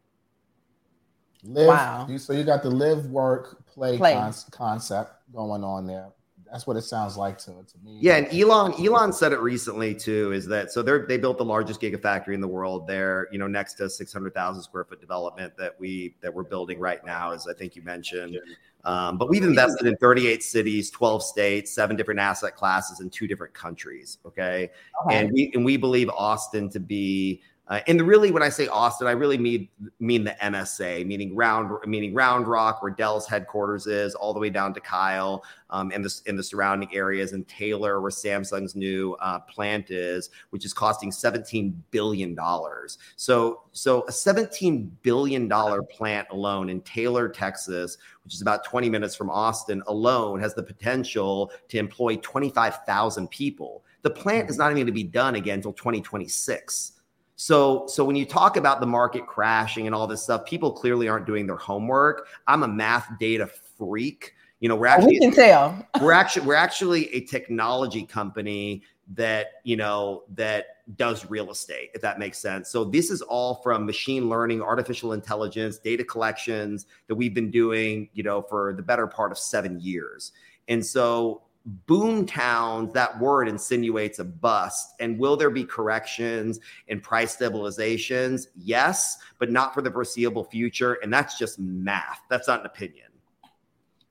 [1.45, 2.07] Live, wow.
[2.09, 4.15] You, so you got the live, work, play, play.
[4.15, 6.09] Con- concept going on there.
[6.51, 7.99] That's what it sounds like to, to me.
[8.01, 10.33] Yeah, and Elon Elon said it recently too.
[10.33, 10.83] Is that so?
[10.83, 12.89] They they built the largest gigafactory in the world.
[12.89, 16.43] There, you know, next to six hundred thousand square foot development that we that we're
[16.43, 18.37] building right now, as I think you mentioned.
[18.85, 23.27] Um, but we've invested in 38 cities, 12 states, seven different asset classes in two
[23.27, 24.19] different countries.
[24.27, 24.71] Okay,
[25.05, 25.17] okay.
[25.17, 29.07] and we and we believe Austin to be uh, and really, when I say Austin,
[29.07, 29.69] I really mean
[30.01, 34.51] mean the MSA, meaning Round, meaning Round Rock, where Dell's headquarters is, all the way
[34.51, 39.17] down to Kyle, um, and the in the surrounding areas, and Taylor, where Samsung's new
[39.21, 42.99] uh, plant is, which is costing 17 billion dollars.
[43.15, 48.91] So, so a 17 billion dollar plant alone in Taylor, Texas, which is about 20
[48.91, 53.85] minutes from Austin, alone has the potential to employ 25,000 people.
[54.03, 56.95] The plant is not even going to be done again until 2026.
[57.41, 61.09] So, so when you talk about the market crashing and all this stuff, people clearly
[61.09, 62.29] aren't doing their homework.
[62.47, 63.47] I'm a math data
[63.79, 64.35] freak.
[64.61, 65.87] You know, we're actually we can tell.
[66.03, 68.83] we're actually we're actually a technology company
[69.15, 73.57] that you know that does real estate if that makes sense so this is all
[73.57, 78.83] from machine learning artificial intelligence data collections that we've been doing you know for the
[78.83, 80.31] better part of 7 years
[80.69, 84.95] and so boom towns, that word insinuates a bust.
[85.01, 88.47] And will there be corrections and price stabilizations?
[88.57, 90.95] Yes, but not for the foreseeable future.
[91.03, 92.21] And that's just math.
[92.29, 93.09] That's not an opinion.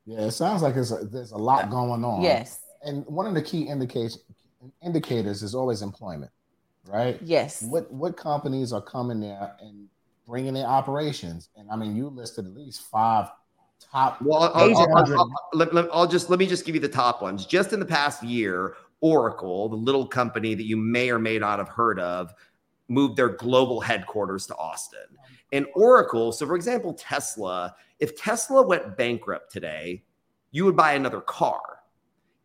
[0.06, 2.22] Yeah, it sounds like there's a, there's a lot going on.
[2.22, 2.62] Yes.
[2.84, 4.20] And one of the key indicators
[4.84, 6.32] indicators is always employment,
[6.88, 7.20] right?
[7.22, 7.62] Yes.
[7.62, 9.88] What what companies are coming there and
[10.26, 11.50] bringing in operations?
[11.56, 13.30] And I mean, you listed at least five
[13.80, 14.22] top.
[14.22, 17.22] Well, I'll, I'll, I'll, let, let, I'll just let me just give you the top
[17.22, 17.46] ones.
[17.46, 21.60] Just in the past year, Oracle, the little company that you may or may not
[21.60, 22.34] have heard of,
[22.88, 25.00] moved their global headquarters to Austin.
[25.52, 30.04] And Oracle, so for example, Tesla, if Tesla went bankrupt today,
[30.52, 31.79] you would buy another car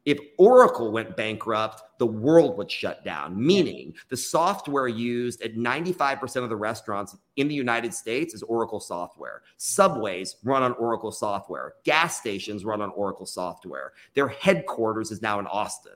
[0.04, 6.42] if Oracle went bankrupt, the world would shut down, meaning the software used at 95%
[6.42, 9.42] of the restaurants in the United States is Oracle software.
[9.56, 13.92] Subways run on Oracle software, gas stations run on Oracle software.
[14.14, 15.92] Their headquarters is now in Austin.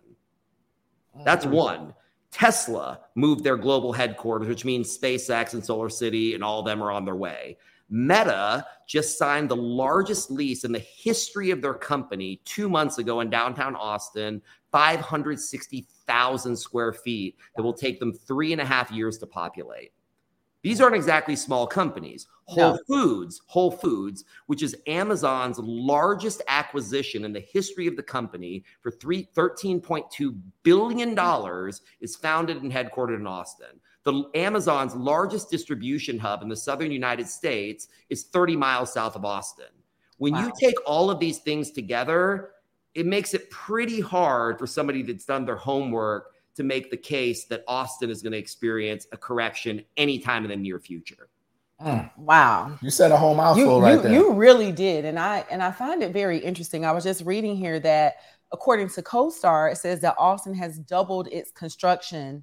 [1.24, 1.94] That's one.
[2.30, 6.82] Tesla moved their global headquarters, which means SpaceX and Solar City and all of them
[6.82, 7.56] are on their way.
[7.90, 13.20] Meta just signed the largest lease in the history of their company two months ago
[13.20, 19.16] in downtown Austin, 560,000 square feet that will take them three and a half years
[19.18, 19.92] to populate.
[20.62, 22.26] These aren't exactly small companies.
[22.44, 22.78] Whole no.
[22.88, 28.90] Foods, Whole Foods, which is Amazon's largest acquisition in the history of the company for
[28.90, 36.48] three, $13.2 billion, is founded and headquartered in Austin the Amazon's largest distribution hub in
[36.48, 39.66] the southern United States is 30 miles south of Austin.
[40.16, 40.46] When wow.
[40.46, 42.52] you take all of these things together,
[42.94, 47.44] it makes it pretty hard for somebody that's done their homework to make the case
[47.48, 51.28] that Austin is going to experience a correction anytime in the near future.
[51.78, 52.10] Mm.
[52.16, 52.78] Wow.
[52.80, 54.12] You said a whole mouthful you, right you, there.
[54.12, 55.04] You really did.
[55.04, 56.86] And I and I find it very interesting.
[56.86, 58.14] I was just reading here that
[58.52, 62.42] according to CoStar, it says that Austin has doubled its construction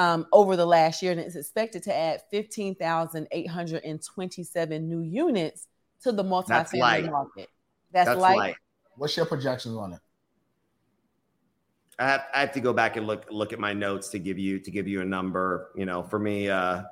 [0.00, 5.66] um, over the last year, and it's expected to add 15,827 new units
[6.02, 7.50] to the multifamily market.
[7.92, 8.38] That's, That's light.
[8.38, 8.54] light.
[8.96, 10.00] What's your projections on it?
[11.98, 14.38] I have, I have, to go back and look look at my notes to give
[14.38, 15.70] you to give you a number.
[15.76, 16.84] You know, for me, uh,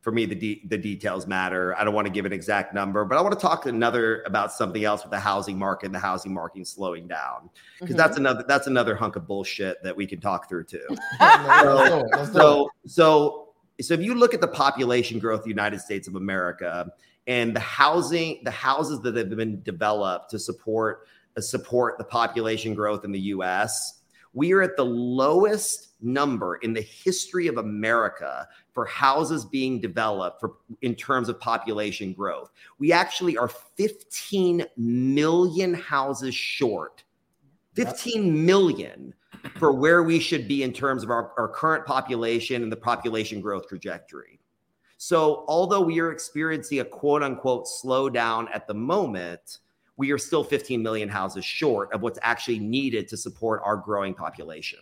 [0.00, 1.76] for me, the de- the details matter.
[1.76, 4.52] I don't want to give an exact number, but I want to talk another about
[4.52, 7.98] something else with the housing market and the housing market slowing down because mm-hmm.
[7.98, 10.86] that's another that's another hunk of bullshit that we can talk through too.
[11.20, 13.48] so, so, so
[13.80, 16.90] so if you look at the population growth of the United States of America
[17.26, 22.72] and the housing the houses that have been developed to support uh, support the population
[22.72, 23.97] growth in the U.S
[24.32, 30.40] we are at the lowest number in the history of America for houses being developed
[30.40, 32.52] for in terms of population growth.
[32.78, 37.02] We actually are 15 million houses short.
[37.74, 39.14] 15 million
[39.56, 43.40] for where we should be in terms of our, our current population and the population
[43.40, 44.40] growth trajectory.
[44.96, 49.58] So, although we are experiencing a quote unquote slowdown at the moment,
[49.98, 54.14] we are still 15 million houses short of what's actually needed to support our growing
[54.14, 54.78] population.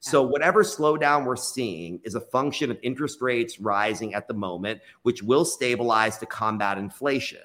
[0.00, 4.80] So, whatever slowdown we're seeing is a function of interest rates rising at the moment,
[5.02, 7.40] which will stabilize to combat inflation.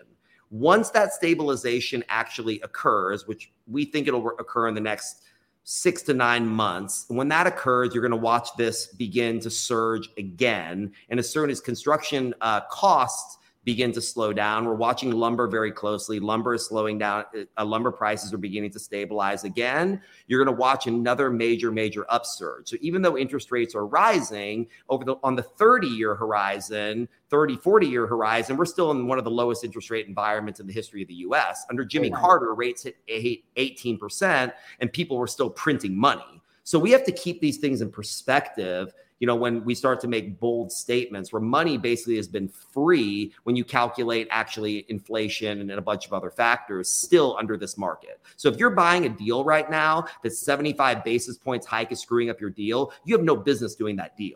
[0.51, 5.23] Once that stabilization actually occurs, which we think it'll occur in the next
[5.63, 10.09] six to nine months, when that occurs, you're going to watch this begin to surge
[10.19, 10.91] again.
[11.09, 14.65] And as soon as construction uh, costs begin to slow down.
[14.65, 16.19] We're watching lumber very closely.
[16.19, 17.25] Lumber is slowing down.
[17.57, 20.01] Uh, lumber prices are beginning to stabilize again.
[20.27, 22.69] You're going to watch another major, major upsurge.
[22.69, 27.57] So even though interest rates are rising over the on the 30 year horizon, 30,
[27.57, 30.73] 40 year horizon, we're still in one of the lowest interest rate environments in the
[30.73, 31.65] history of the US.
[31.69, 36.41] Under Jimmy Carter, rates hit 18%, and people were still printing money.
[36.65, 38.93] So we have to keep these things in perspective
[39.23, 43.33] you know, when we start to make bold statements where money basically has been free
[43.43, 48.19] when you calculate actually inflation and a bunch of other factors still under this market.
[48.35, 52.29] So if you're buying a deal right now that 75 basis points hike is screwing
[52.29, 54.35] up your deal, you have no business doing that deal.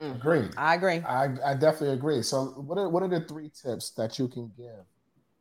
[0.00, 0.16] Mm-hmm.
[0.16, 0.48] Agree.
[0.56, 1.00] I agree.
[1.00, 2.22] I, I definitely agree.
[2.22, 4.86] So what are what are the three tips that you can give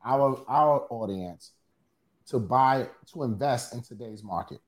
[0.03, 1.51] our our audience
[2.25, 4.59] to buy to invest in today's market?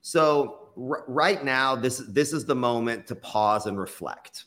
[0.00, 4.46] So r- right now, this this is the moment to pause and reflect.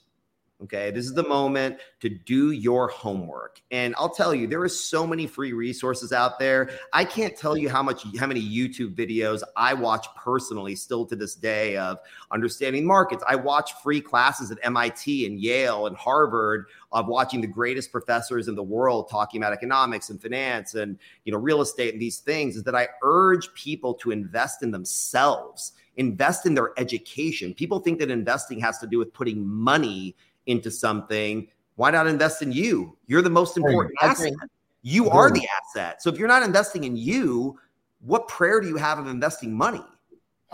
[0.64, 3.62] Okay, this is the moment to do your homework.
[3.70, 6.72] And I'll tell you, there are so many free resources out there.
[6.94, 11.16] I can't tell you how much how many YouTube videos I watch personally still to
[11.16, 12.00] this day of
[12.32, 13.24] understanding markets.
[13.28, 18.48] I watch free classes at MIT and Yale and Harvard of watching the greatest professors
[18.48, 22.18] in the world talking about economics and finance and you know real estate and these
[22.18, 27.54] things is that I urge people to invest in themselves invest in their education.
[27.54, 32.42] People think that investing has to do with putting money into something, why not invest
[32.42, 32.98] in you?
[33.08, 34.34] You're the most important asset.
[34.82, 36.02] You are the asset.
[36.02, 37.60] So if you're not investing in you,
[38.00, 39.84] what prayer do you have of investing money?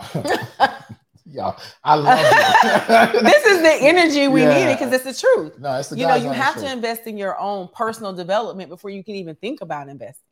[1.24, 3.22] yeah, I love it.
[3.22, 4.66] this is the energy we yeah.
[4.66, 5.58] need because it's the truth.
[5.58, 8.90] No, it's the you know, you have to invest in your own personal development before
[8.90, 10.23] you can even think about investing.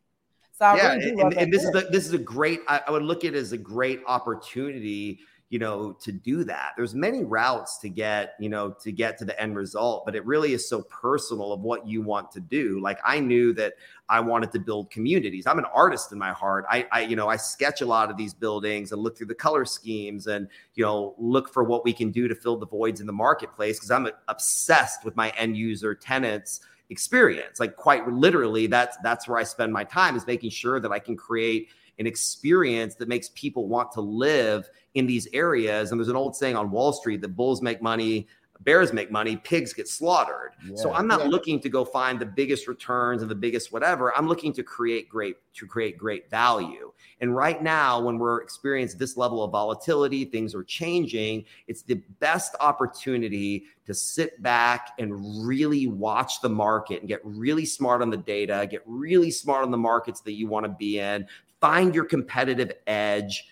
[0.53, 2.61] So I yeah, really and, and this is the, this is a great.
[2.69, 5.21] I, I would look at it as a great opportunity
[5.53, 6.73] you know to do that.
[6.79, 10.25] There's many routes to get you know to get to the end result but it
[10.25, 12.81] really is so personal of what you want to do.
[12.81, 13.75] Like i knew that
[14.09, 15.47] i wanted to build communities.
[15.47, 16.65] I'm an artist in my heart.
[16.71, 19.35] I, I you know i sketch a lot of these buildings and look through the
[19.35, 23.03] color schemes and you know look for what we can do to fill the voids
[23.03, 26.61] in the marketplace because i'm obsessed with my end user tenants
[26.91, 30.93] experience like quite literally that's that's where i spend my time is making sure that
[30.93, 31.69] i can create
[31.99, 35.91] an experience that makes people want to live in these areas.
[35.91, 38.27] And there's an old saying on Wall Street that bulls make money,
[38.65, 40.53] bears make money, pigs get slaughtered.
[40.67, 40.77] Yeah.
[40.77, 41.27] So I'm not yeah.
[41.27, 44.17] looking to go find the biggest returns and the biggest whatever.
[44.17, 46.93] I'm looking to create great to create great value.
[47.21, 52.03] And right now when we're experiencing this level of volatility, things are changing, it's the
[52.21, 58.11] best opportunity to sit back and really watch the market and get really smart on
[58.11, 61.27] the data, get really smart on the markets that you want to be in,
[61.61, 63.47] find your competitive edge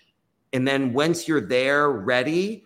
[0.53, 2.65] and then once you're there ready,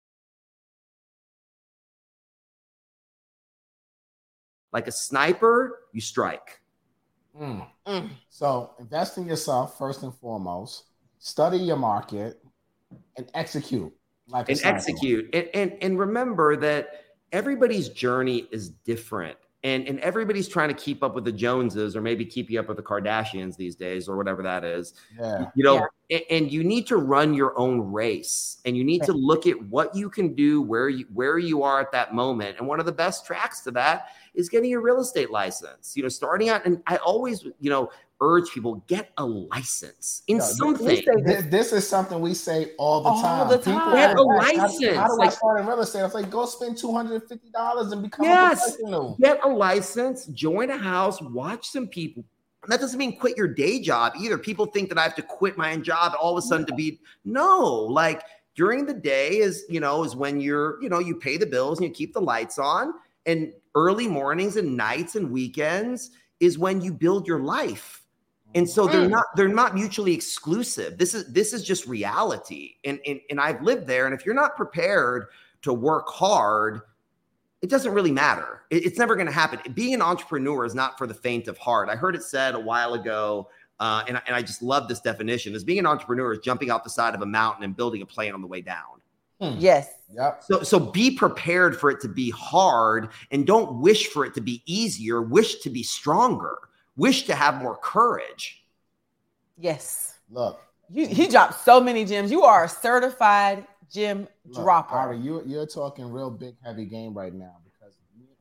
[4.71, 6.61] Like a sniper, you strike.
[7.39, 7.67] Mm.
[7.87, 8.09] Mm.
[8.29, 10.85] So invest in yourself first and foremost.
[11.19, 12.43] Study your market
[13.17, 13.93] and execute.
[14.27, 15.33] Like and execute.
[15.33, 21.03] And, and and remember that everybody's journey is different and and everybody's trying to keep
[21.03, 24.17] up with the Joneses or maybe keep you up with the Kardashians these days or
[24.17, 24.93] whatever that is.
[25.19, 25.45] Yeah.
[25.55, 25.75] You know,
[26.09, 26.17] yeah.
[26.17, 29.61] and, and, you need to run your own race and you need to look at
[29.67, 32.57] what you can do where you where you are at that moment.
[32.57, 35.95] And one of the best tracks to that is getting a real estate license.
[35.95, 37.89] You know, starting out and I always, you know,
[38.21, 40.85] urge people get a license in something.
[41.23, 43.49] This, this, is something we say all the all time.
[43.49, 43.79] The time.
[43.79, 44.95] People get a license.
[44.95, 45.99] How, do like, I start in real estate?
[45.99, 49.17] I was like, go spend two hundred fifty dollars and become yes, a professional.
[49.19, 52.23] Get a license, join a house, watch some people.
[52.67, 54.37] That doesn't mean quit your day job either.
[54.37, 56.99] People think that I have to quit my job all of a sudden to be
[57.25, 58.21] no, like
[58.55, 61.79] during the day is you know is when you're you know you pay the bills
[61.79, 62.93] and you keep the lights on
[63.25, 68.03] and early mornings and nights and weekends is when you build your life.
[68.53, 69.11] And so they're mm.
[69.11, 70.97] not they're not mutually exclusive.
[70.97, 72.73] This is this is just reality.
[72.83, 75.27] And, and and i've lived there and if you're not prepared
[75.61, 76.81] to work hard
[77.61, 78.63] it doesn't really matter.
[78.71, 79.59] It, it's never going to happen.
[79.75, 81.89] Being an entrepreneur is not for the faint of heart.
[81.89, 83.49] I heard it said a while ago
[83.81, 86.83] uh, and, and i just love this definition is being an entrepreneur is jumping off
[86.83, 89.00] the side of a mountain and building a plane on the way down
[89.41, 89.55] hmm.
[89.57, 90.43] yes Yep.
[90.43, 94.41] So so be prepared for it to be hard and don't wish for it to
[94.41, 96.57] be easier, wish to be stronger
[96.95, 98.63] wish to have more courage.
[99.57, 100.19] Yes.
[100.29, 102.31] Look, you, he dropped so many gems.
[102.31, 104.95] You are a certified gem Look, dropper.
[104.95, 107.97] Ari, you, you're talking real big, heavy game right now because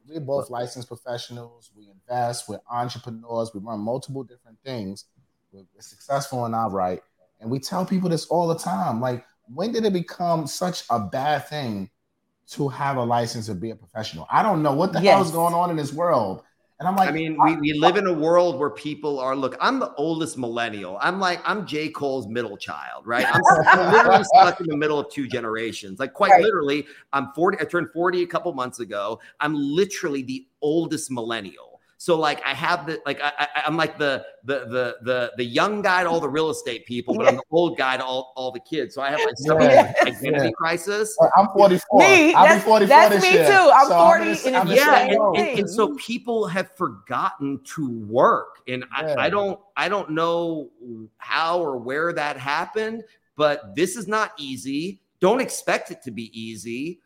[0.08, 1.70] we're both licensed professionals.
[1.76, 5.06] We invest, we're entrepreneurs, we run multiple different things.
[5.52, 7.02] We're successful in our right.
[7.40, 9.00] And we tell people this all the time.
[9.00, 11.90] Like, when did it become such a bad thing
[12.50, 14.26] to have a license or be a professional?
[14.30, 15.14] I don't know what the yes.
[15.14, 16.42] hell is going on in this world
[16.80, 19.54] and I'm like, I mean, we, we live in a world where people are, look,
[19.60, 20.96] I'm the oldest millennial.
[21.02, 21.90] I'm like, I'm J.
[21.90, 23.26] Cole's middle child, right?
[23.30, 25.98] I'm, I'm literally stuck in the middle of two generations.
[25.98, 26.42] Like, quite right.
[26.42, 29.20] literally, I'm 40, I turned 40 a couple months ago.
[29.40, 31.69] I'm literally the oldest millennial.
[32.00, 35.44] So like I have the like I, I am like the the the the the
[35.44, 38.32] young guy to all the real estate people, but I'm the old guy to all,
[38.36, 38.94] all the kids.
[38.94, 39.92] So I have like some yeah.
[40.00, 40.50] identity yeah.
[40.52, 41.14] crisis.
[41.36, 42.00] I'm 44.
[42.00, 43.46] Me, I'll that's, 44 that's me year.
[43.46, 43.70] too.
[43.74, 48.62] I'm so 40 I'm and yeah, and, and, and, so people have forgotten to work,
[48.66, 49.16] and yeah.
[49.18, 50.70] I, I don't I don't know
[51.18, 53.04] how or where that happened,
[53.36, 55.02] but this is not easy.
[55.20, 57.00] Don't expect it to be easy,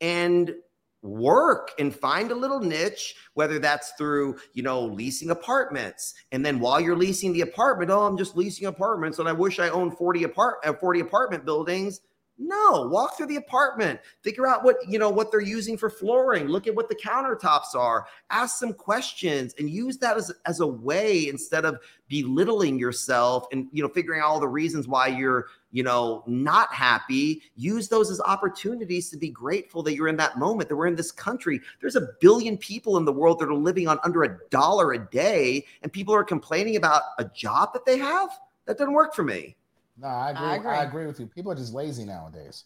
[0.00, 0.54] and
[1.02, 6.14] work and find a little niche whether that's through you know leasing apartments.
[6.30, 9.58] And then while you're leasing the apartment oh i'm just leasing apartments and i wish
[9.58, 12.00] i owned 40 apart uh, 40 apartment buildings.
[12.38, 16.48] No, walk through the apartment, figure out what you know what they're using for flooring,
[16.48, 20.66] look at what the countertops are, ask some questions and use that as, as a
[20.66, 21.78] way instead of
[22.08, 26.72] belittling yourself and you know figuring out all the reasons why you're you know not
[26.72, 27.42] happy.
[27.56, 30.94] Use those as opportunities to be grateful that you're in that moment, that we're in
[30.94, 31.60] this country.
[31.80, 34.98] There's a billion people in the world that are living on under a dollar a
[35.10, 38.28] day, and people are complaining about a job that they have.
[38.66, 39.56] That doesn't work for me.
[39.98, 40.46] No, I agree.
[40.46, 40.70] I agree.
[40.70, 41.26] I agree with you.
[41.26, 42.64] People are just lazy nowadays.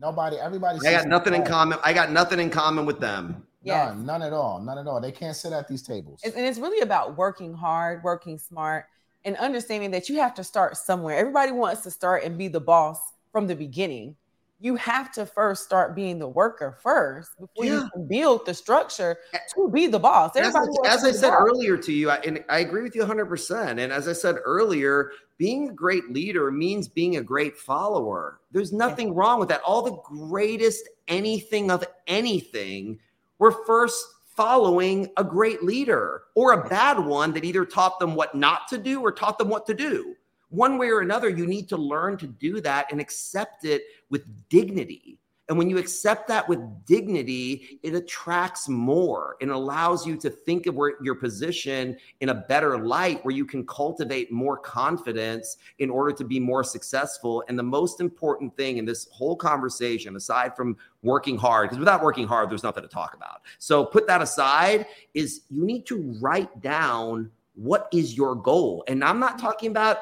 [0.00, 0.78] Nobody, everybody.
[0.86, 1.78] I got nothing in common.
[1.84, 3.46] I got nothing in common with them.
[3.62, 4.60] Yeah, none, none at all.
[4.60, 5.00] None at all.
[5.00, 6.20] They can't sit at these tables.
[6.24, 8.86] And it's really about working hard, working smart,
[9.24, 11.16] and understanding that you have to start somewhere.
[11.16, 12.98] Everybody wants to start and be the boss
[13.30, 14.16] from the beginning
[14.62, 17.72] you have to first start being the worker first before yeah.
[17.72, 19.18] you can build the structure
[19.54, 20.36] to be the boss.
[20.36, 20.54] as,
[20.86, 21.40] as I said boss.
[21.40, 23.68] earlier to you, I, and I agree with you 100%.
[23.68, 28.38] And as I said earlier, being a great leader means being a great follower.
[28.52, 29.62] There's nothing wrong with that.
[29.62, 33.00] All the greatest anything of anything
[33.40, 38.34] were first following a great leader or a bad one that either taught them what
[38.34, 40.14] not to do or taught them what to do
[40.52, 44.22] one way or another, you need to learn to do that and accept it with
[44.50, 45.18] dignity.
[45.48, 50.66] And when you accept that with dignity, it attracts more and allows you to think
[50.66, 55.90] of where your position in a better light where you can cultivate more confidence in
[55.90, 57.42] order to be more successful.
[57.48, 62.02] And the most important thing in this whole conversation, aside from working hard, because without
[62.02, 63.42] working hard, there's nothing to talk about.
[63.58, 68.84] So put that aside, is you need to write down what is your goal.
[68.86, 69.98] And I'm not talking about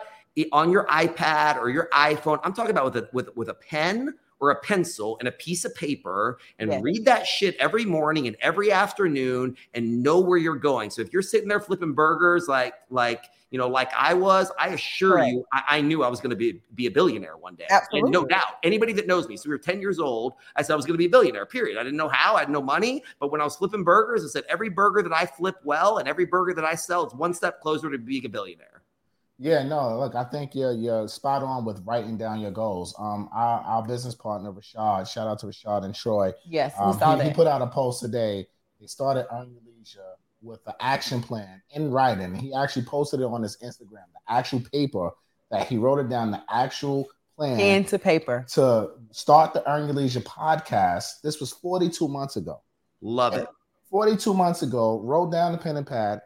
[0.53, 2.41] on your iPad or your iPhone.
[2.45, 5.65] I'm talking about with a with with a pen or a pencil and a piece
[5.65, 6.83] of paper and Yes.
[6.83, 10.91] read that shit every morning and every afternoon and know where you're going.
[10.91, 14.69] So if you're sitting there flipping burgers like like you know like I was, I
[14.69, 15.29] assure Correct.
[15.33, 17.67] you, I, I knew I was going to be be a billionaire one day.
[17.93, 18.55] And no doubt.
[18.63, 20.35] Anybody that knows me, so we were 10 years old.
[20.57, 21.47] I said I was going to be a billionaire.
[21.47, 21.77] Period.
[21.79, 22.37] I didn't know how.
[22.37, 25.13] I had no money, but when I was flipping burgers, I said every burger that
[25.13, 28.25] I flip well and every burger that I sell, it's one step closer to being
[28.25, 28.80] a billionaire.
[29.43, 32.95] Yeah, no, look, I think you're you're spot on with writing down your goals.
[32.99, 36.33] Um, our, our business partner Rashad, shout out to Rashad and Troy.
[36.47, 38.47] Yes, we Um, saw he, he put out a post today.
[38.79, 40.01] They started Earn Your Leisure
[40.43, 42.35] with the action plan in writing.
[42.35, 45.11] He actually posted it on his Instagram, the actual paper
[45.51, 48.45] that he wrote it down, the actual plan Pen to paper.
[48.53, 51.23] to start the Earn Your Leisure podcast.
[51.23, 52.61] This was 42 months ago.
[53.01, 53.49] Love it.
[53.91, 56.21] 42 months ago, wrote down the pen and pad.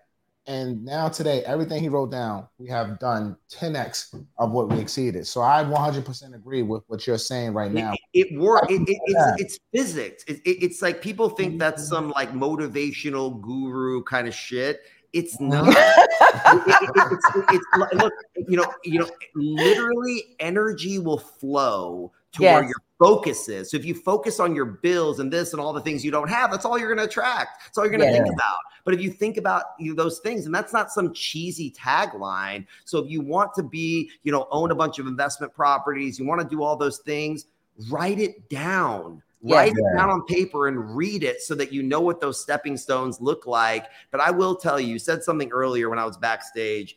[0.46, 5.26] And now today, everything he wrote down, we have done 10x of what we exceeded.
[5.26, 7.94] So I 100% agree with what you're saying right now.
[8.12, 8.66] It, it works.
[8.70, 10.22] It, it, it's, it's physics.
[10.24, 11.58] It, it- it's like people think mm-hmm.
[11.58, 14.82] that's some like motivational guru kind of shit.
[15.14, 15.48] It's mm-hmm.
[15.48, 15.68] not.
[15.68, 18.12] It- it- it's, it's like- look,
[18.46, 22.68] you know, you know, literally energy will flow to where Yes.
[22.70, 23.70] your focus is.
[23.70, 26.28] So if you focus on your bills and this and all the things you don't
[26.28, 27.62] have, that's all you're going to attract.
[27.64, 28.24] That's all you're going to Yeah.
[28.24, 28.56] think about.
[28.84, 32.66] But if you think about you know, those things, and that's not some cheesy tagline.
[32.84, 36.24] So if you want to be, you know, own a bunch of investment properties, you
[36.24, 37.46] want to do all those things,
[37.90, 39.22] write it down.
[39.42, 39.56] Yeah.
[39.56, 42.78] Write it down on paper and read it so that you know what those stepping
[42.78, 43.86] stones look like.
[44.10, 46.96] But I will tell you, you said something earlier when I was backstage.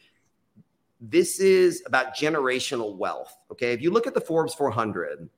[1.01, 3.37] This is about generational wealth.
[3.51, 3.73] Okay.
[3.73, 5.29] If you look at the Forbes 400,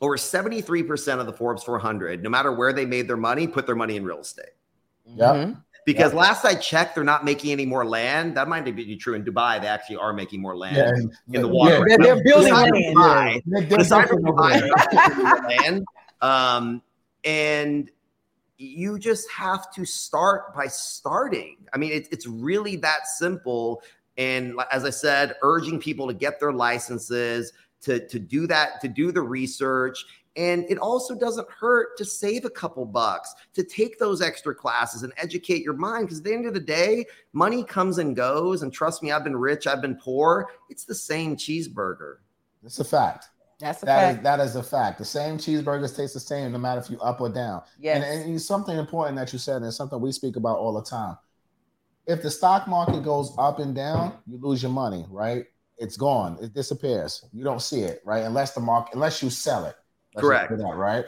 [0.00, 3.76] over 73% of the Forbes 400, no matter where they made their money, put their
[3.76, 4.46] money in real estate.
[5.04, 5.34] Yep.
[5.34, 5.62] Mhm.
[5.86, 8.36] Because last I checked, they're not making any more land.
[8.36, 9.60] That might be true in Dubai.
[9.60, 11.84] They actually are making more land in the water.
[11.86, 12.96] They're- they're building Aside from land.
[12.96, 14.60] Dubai, They're- they're aside from Dubai, there.
[14.60, 15.84] they're not making more land.
[16.20, 16.82] Um,
[17.24, 17.90] and
[18.58, 21.56] you just have to start by starting.
[21.72, 23.82] I mean, it's it's really that simple.
[24.18, 28.88] And as I said, urging people to get their licenses, to to do that, to
[28.88, 30.04] do the research.
[30.36, 35.02] And it also doesn't hurt to save a couple bucks, to take those extra classes
[35.02, 36.06] and educate your mind.
[36.06, 38.62] Because at the end of the day, money comes and goes.
[38.62, 40.48] And trust me, I've been rich, I've been poor.
[40.68, 42.18] It's the same cheeseburger.
[42.64, 43.26] It's a fact.
[43.58, 44.22] That's a That is fact.
[44.24, 44.98] that is a fact.
[44.98, 47.62] The same cheeseburgers taste the same no matter if you up or down.
[47.80, 48.02] yes.
[48.04, 51.18] And, and something important that you said, and something we speak about all the time.
[52.06, 55.44] If the stock market goes up and down, you lose your money, right?
[55.80, 56.38] It's gone.
[56.42, 57.24] It disappears.
[57.32, 58.20] You don't see it, right?
[58.24, 59.74] Unless the market, unless you sell it.
[60.14, 60.50] Let's Correct.
[60.50, 61.06] put That, right?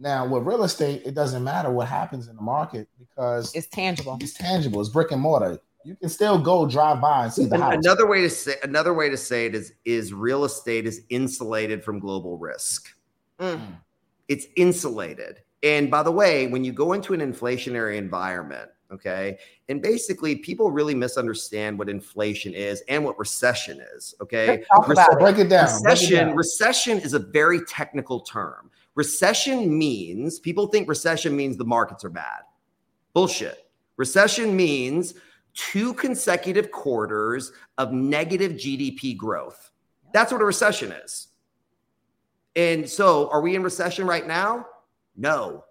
[0.00, 4.16] Now, with real estate, it doesn't matter what happens in the market because it's tangible.
[4.20, 4.80] it's tangible.
[4.80, 5.60] It's brick and mortar.
[5.84, 7.74] You can still go drive by and see the An- house.
[7.74, 11.84] Another way to say another way to say it is is real estate is insulated
[11.84, 12.88] from global risk.
[13.40, 13.60] Mm.
[14.28, 15.42] It's insulated.
[15.62, 20.70] And by the way, when you go into an inflationary environment, okay, and basically people
[20.70, 24.14] really misunderstand what inflation is and what recession is.
[24.20, 25.18] Okay, talk Rece- about it.
[25.18, 25.66] Break it down.
[25.82, 26.36] break it recession down.
[26.36, 32.10] recession is a very technical term recession means people think recession means the markets are
[32.10, 32.40] bad
[33.14, 35.14] bullshit recession means
[35.54, 39.70] two consecutive quarters of negative gdp growth
[40.12, 41.28] that's what a recession is
[42.56, 44.66] and so are we in recession right now
[45.16, 45.64] no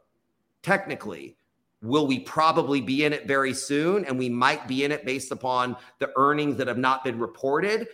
[0.63, 1.35] technically
[1.81, 5.31] will we probably be in it very soon and we might be in it based
[5.31, 7.87] upon the earnings that have not been reported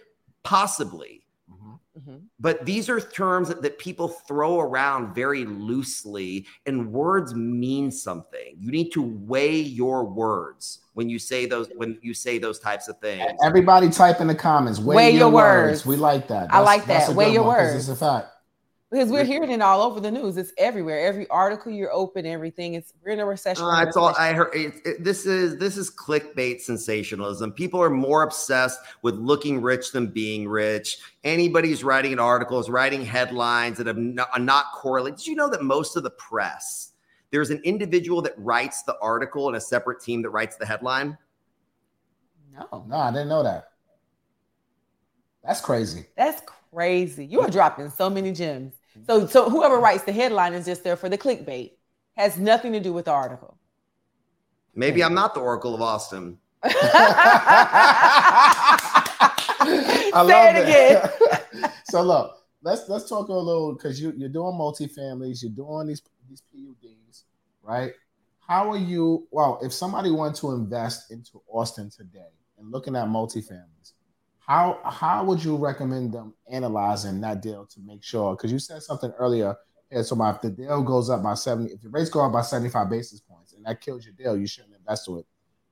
[0.44, 1.22] possibly
[1.52, 1.80] Mhm.
[2.00, 2.22] Mhm.
[2.40, 8.56] but these are terms that, that people throw around very loosely and words mean something
[8.58, 12.88] you need to weigh your words when you say those when you say those types
[12.88, 14.80] of things Everybody type in the comments.
[14.80, 15.72] Weigh, Weigh your, your words.
[15.72, 15.86] words.
[15.86, 16.54] We like that.
[16.54, 17.10] I like that.
[17.14, 17.90] Weigh your one, 'cause words.
[17.90, 18.28] It's a fact.
[18.94, 20.38] Because we're hearing it all over the news.
[20.38, 21.00] It's everywhere.
[21.00, 22.76] Every article you're open, everything.
[22.76, 23.66] It's we're in a recession.
[23.66, 24.54] Uh, it's all I heard.
[24.54, 27.54] It, it- this is this is clickbait sensationalism.
[27.54, 31.00] People are more obsessed with looking rich than being rich.
[31.24, 35.18] Anybody's writing an article is writing headlines that have not, are not correlated.
[35.18, 36.92] Did you know that most of the press
[37.32, 41.18] there's an individual that writes the article and a separate team that writes the headline?
[42.54, 43.70] no, No, I didn't know that.
[45.44, 46.06] That's crazy.
[46.16, 47.26] that's crazy.
[47.26, 48.76] You are dropping so many gems.
[49.06, 51.72] So, so whoever writes the headline is just there for the clickbait.
[52.16, 53.58] Has nothing to do with the article.
[54.76, 56.38] Maybe I'm not the Oracle of Austin.
[60.14, 61.72] I Say it again.
[61.86, 66.02] so look, let's let's talk a little because you you're doing multifamilies, you're doing these
[66.30, 67.24] these PUDs,
[67.62, 67.94] right?
[68.48, 69.28] How are you?
[69.32, 73.93] Well, if somebody wanted to invest into Austin today and looking at multifamilies,
[74.46, 78.36] how how would you recommend them analyzing that deal to make sure?
[78.36, 79.56] Because you said something earlier.
[79.92, 82.34] And so, my, if the deal goes up by seventy, if the rates go up
[82.34, 85.26] by seventy-five basis points, and that kills your deal, you shouldn't invest with.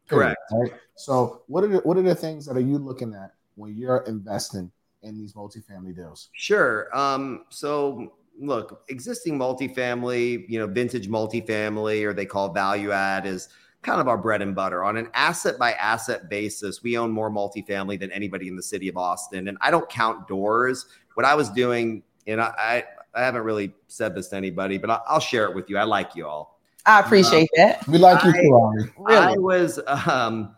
[0.08, 0.38] Correct.
[0.52, 0.74] Right.
[0.96, 4.04] So, what are the, what are the things that are you looking at when you're
[4.08, 6.30] investing in these multifamily deals?
[6.34, 6.96] Sure.
[6.96, 13.50] Um, so look, existing multifamily, you know, vintage multifamily, or they call value add, is
[13.82, 14.84] kind of our bread and butter.
[14.84, 18.88] On an asset by asset basis, we own more multifamily than anybody in the city
[18.88, 19.48] of Austin.
[19.48, 20.86] And I don't count doors.
[21.16, 22.84] What I was doing, and I, I,
[23.20, 25.78] I haven't really said this to anybody, but I'll, I'll share it with you.
[25.78, 26.60] I like you all.
[26.86, 27.88] I appreciate um, that.
[27.88, 28.94] We like you too, Ari.
[28.98, 29.18] Really?
[29.18, 30.56] I was, um,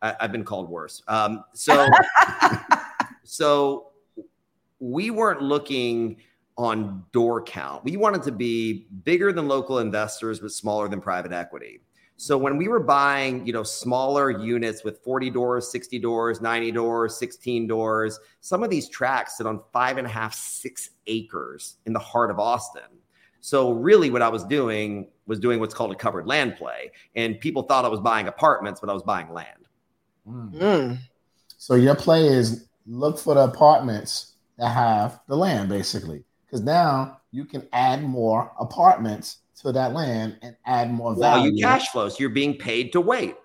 [0.00, 1.02] I, have been called worse.
[1.08, 1.88] Um, so,
[3.24, 3.88] so
[4.78, 6.18] we weren't looking
[6.56, 7.84] on door count.
[7.84, 11.80] We wanted to be bigger than local investors, but smaller than private equity.
[12.20, 16.72] So when we were buying, you know, smaller units with 40 doors, 60 doors, 90
[16.72, 21.76] doors, 16 doors, some of these tracks sit on five and a half, six acres
[21.86, 22.82] in the heart of Austin.
[23.40, 26.90] So really what I was doing was doing what's called a covered land play.
[27.14, 29.68] And people thought I was buying apartments, but I was buying land.
[30.28, 30.54] Mm.
[30.54, 30.98] Mm.
[31.56, 36.24] So your play is look for the apartments that have the land, basically.
[36.46, 41.50] Because now you can add more apartments to that land and add more value.
[41.50, 42.18] Well, you cash flows.
[42.20, 43.36] You're being paid to wait.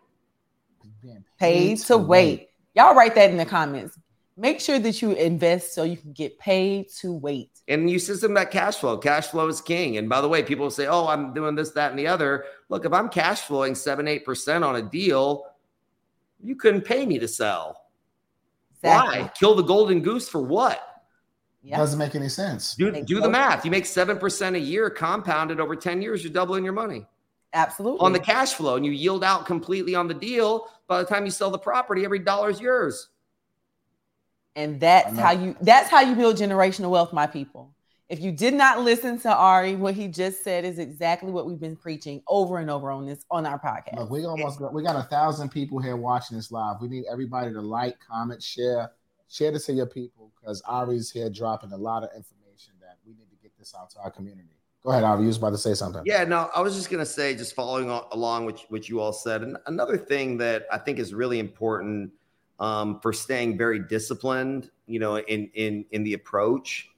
[1.03, 2.07] Paid, paid to, to wait.
[2.39, 2.49] wait.
[2.75, 3.97] Y'all write that in the comments.
[4.35, 7.51] Make sure that you invest so you can get paid to wait.
[7.67, 8.97] And you system that cash flow.
[8.97, 9.97] Cash flow is king.
[9.97, 12.85] And by the way, people say, "Oh, I'm doing this, that, and the other." Look,
[12.85, 15.45] if I'm cash flowing seven, eight percent on a deal,
[16.43, 17.85] you couldn't pay me to sell.
[18.81, 19.21] Exactly.
[19.21, 19.31] Why?
[19.39, 20.81] Kill the golden goose for what?
[21.63, 21.77] Yep.
[21.77, 22.75] Doesn't make any sense.
[22.75, 23.63] Do, do the math.
[23.63, 27.05] You make 7% a year compounded over 10 years, you're doubling your money.
[27.53, 27.99] Absolutely.
[27.99, 30.67] On the cash flow, and you yield out completely on the deal.
[30.87, 33.09] By the time you sell the property, every dollar is yours.
[34.55, 37.73] And that's how you that's how you build generational wealth, my people.
[38.09, 41.59] If you did not listen to Ari, what he just said is exactly what we've
[41.59, 43.97] been preaching over and over on this on our podcast.
[43.97, 46.75] Look, we almost got, we got a thousand people here watching this live.
[46.81, 48.91] We need everybody to like, comment, share,
[49.33, 53.13] share this to your people because Ari's here dropping a lot of information that we
[53.13, 54.49] need to get this out to our community.
[54.83, 55.21] Go ahead, Ari.
[55.21, 56.03] You was about to say something.
[56.05, 59.13] Yeah, no, I was just going to say, just following along with what you all
[59.13, 62.11] said, and another thing that I think is really important
[62.59, 66.89] um, for staying very disciplined, you know, in in in the approach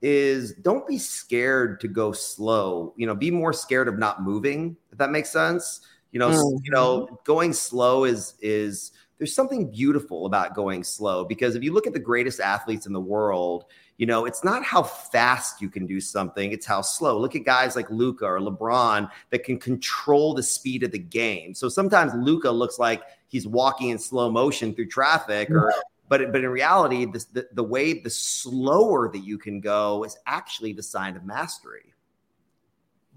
[0.00, 2.94] is don't be scared to go slow.
[2.96, 4.76] You know, be more scared of not moving.
[4.90, 5.80] If that makes sense.
[6.12, 6.64] You know, mm-hmm.
[6.64, 8.92] you know, going slow is is
[9.24, 12.92] there's something beautiful about going slow because if you look at the greatest athletes in
[12.92, 13.64] the world,
[13.96, 17.18] you know, it's not how fast you can do something, it's how slow.
[17.18, 21.54] Look at guys like Luka or LeBron that can control the speed of the game.
[21.54, 25.72] So sometimes Luka looks like he's walking in slow motion through traffic or
[26.10, 30.18] but but in reality the, the, the way the slower that you can go is
[30.26, 31.94] actually the sign of mastery.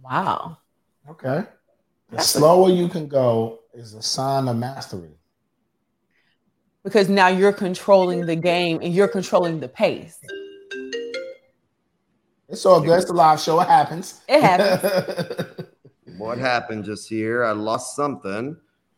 [0.02, 0.60] Wow.
[1.10, 1.44] Okay.
[2.12, 5.18] The slower you can go is a sign of mastery
[6.88, 10.22] because now you're controlling the game and you're controlling the pace.
[12.48, 13.02] It's all good.
[13.02, 13.60] It's a live show.
[13.60, 14.22] It happens.
[14.30, 15.68] It happens.
[16.18, 17.44] what happened just here?
[17.44, 18.56] I lost something.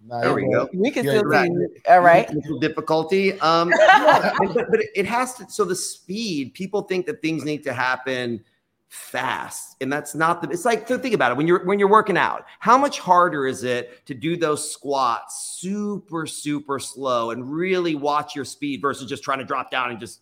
[0.07, 0.69] there we go.
[0.71, 1.65] We can still see.
[1.87, 2.29] All right.
[2.61, 3.39] Difficulty.
[3.39, 5.49] Um, yeah, but, but it has to.
[5.49, 6.53] So the speed.
[6.53, 8.43] People think that things need to happen
[8.89, 9.77] fast.
[9.81, 11.37] And that's not the it's like think about it.
[11.37, 15.57] When you're when you're working out how much harder is it to do those squats
[15.59, 19.99] super super slow and really watch your speed versus just trying to drop down and
[19.99, 20.21] just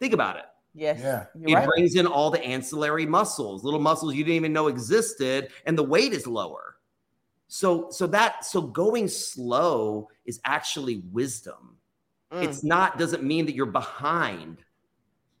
[0.00, 0.46] think about it.
[0.74, 1.26] Yes yeah.
[1.46, 1.66] it right.
[1.66, 5.84] brings in all the ancillary muscles little muscles you didn't even know existed and the
[5.84, 6.76] weight is lower.
[7.48, 11.76] So so that so going slow is actually wisdom.
[12.32, 12.44] Mm.
[12.44, 14.64] it's not doesn't mean that you're behind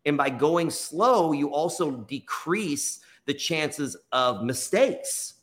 [0.04, 5.34] and by going slow, you also decrease the chances of mistakes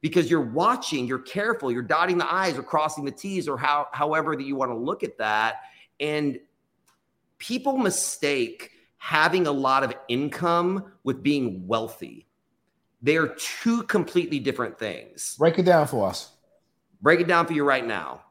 [0.00, 3.86] because you're watching, you're careful, you're dotting the I's or crossing the T's or how,
[3.92, 5.62] however that you want to look at that.
[6.00, 6.40] And
[7.38, 12.26] people mistake having a lot of income with being wealthy.
[13.00, 15.36] They are two completely different things.
[15.38, 16.32] Break it down for us.
[17.00, 18.22] Break it down for you right now.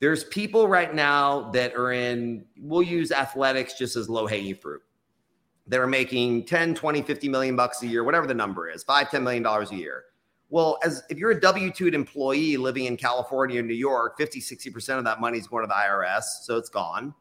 [0.00, 4.82] There's people right now that are in, we'll use athletics just as low hanging fruit
[5.68, 9.10] that are making 10, 20, 50 million bucks a year, whatever the number is, five,
[9.10, 10.04] 10 million dollars a year.
[10.50, 14.98] Well, as if you're a W-2 employee living in California or New York, 50, 60%
[14.98, 16.22] of that money is going to the IRS.
[16.42, 17.14] So it's gone.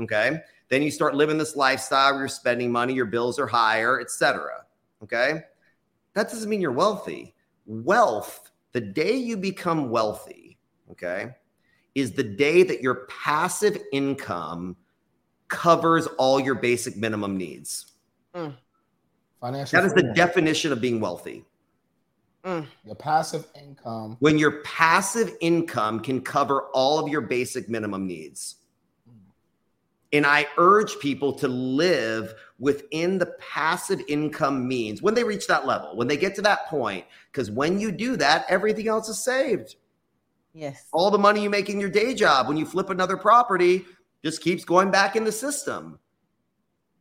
[0.00, 0.40] Okay.
[0.68, 4.64] Then you start living this lifestyle, you're spending money, your bills are higher, etc.
[5.02, 5.42] Okay.
[6.14, 7.34] That doesn't mean you're wealthy.
[7.66, 10.58] Wealth, the day you become wealthy,
[10.90, 11.34] okay,
[11.94, 14.76] is the day that your passive income
[15.48, 17.92] covers all your basic minimum needs.
[18.34, 18.54] Mm.
[19.40, 19.80] Financial.
[19.80, 21.44] That is the definition of being wealthy.
[22.44, 22.66] Mm.
[22.84, 24.16] Your passive income.
[24.20, 28.56] When your passive income can cover all of your basic minimum needs.
[30.12, 35.66] And I urge people to live within the passive income means when they reach that
[35.66, 37.04] level, when they get to that point.
[37.30, 39.74] Because when you do that, everything else is saved.
[40.54, 40.86] Yes.
[40.92, 43.84] All the money you make in your day job when you flip another property
[44.26, 46.00] just keeps going back in the system.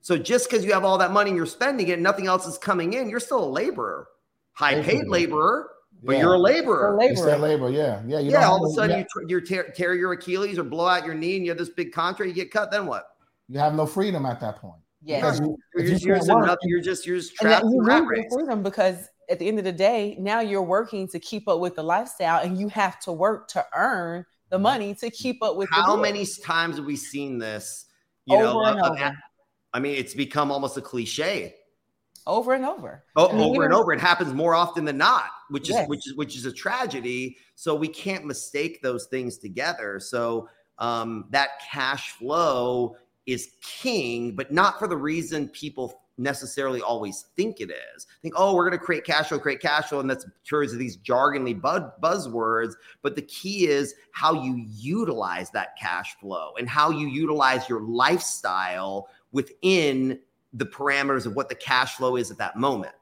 [0.01, 2.45] So just because you have all that money and you're spending it, and nothing else
[2.45, 4.07] is coming in, you're still a laborer,
[4.53, 5.71] high paid laborer,
[6.03, 6.19] but Yeah.
[6.21, 6.95] you're a laborer.
[6.95, 7.71] For You said labor.
[7.71, 8.03] Yeah.
[8.05, 8.19] Yeah.
[8.19, 10.63] You yeah, don't all of a sudden yeah, you, you tear, tear your Achilles or
[10.63, 13.07] blow out your knee and you have this big contract, you get cut, then what?
[13.47, 14.81] you have no freedom at that point.
[15.03, 15.21] Yes.
[15.21, 17.71] Because you- You're, you just, you're, can't just work, you're just you're just trapped in
[17.71, 21.19] you lose your freedom because at the end of the day, now you're working to
[21.19, 24.23] keep up with the lifestyle, and you have to work to earn
[24.55, 25.67] the money to keep up with.
[25.69, 27.85] How many times have we seen this?
[28.25, 29.17] You know, Over and of- of- over.
[29.73, 31.55] I mean, it's become almost a cliche.
[32.27, 33.03] over and over?
[33.17, 33.93] Oh, I mean, over and over.
[33.93, 35.87] It happens more often than not, which is Yes.
[35.89, 37.37] which is which is a tragedy.
[37.55, 39.99] So we can't mistake those things together.
[39.99, 40.49] So
[40.79, 42.95] um, that cash flow
[43.27, 48.07] is king, but not for the reason people necessarily always think it is.
[48.21, 50.77] Think, oh, we're going to create cash flow, create cash flow, and that's turns to
[50.77, 52.73] these jargonly bud- buzzwords.
[53.01, 57.81] But the key is how you utilize that cash flow and how you utilize your
[57.81, 60.19] lifestyle within
[60.53, 62.93] the parameters of what the cash flow is at that moment.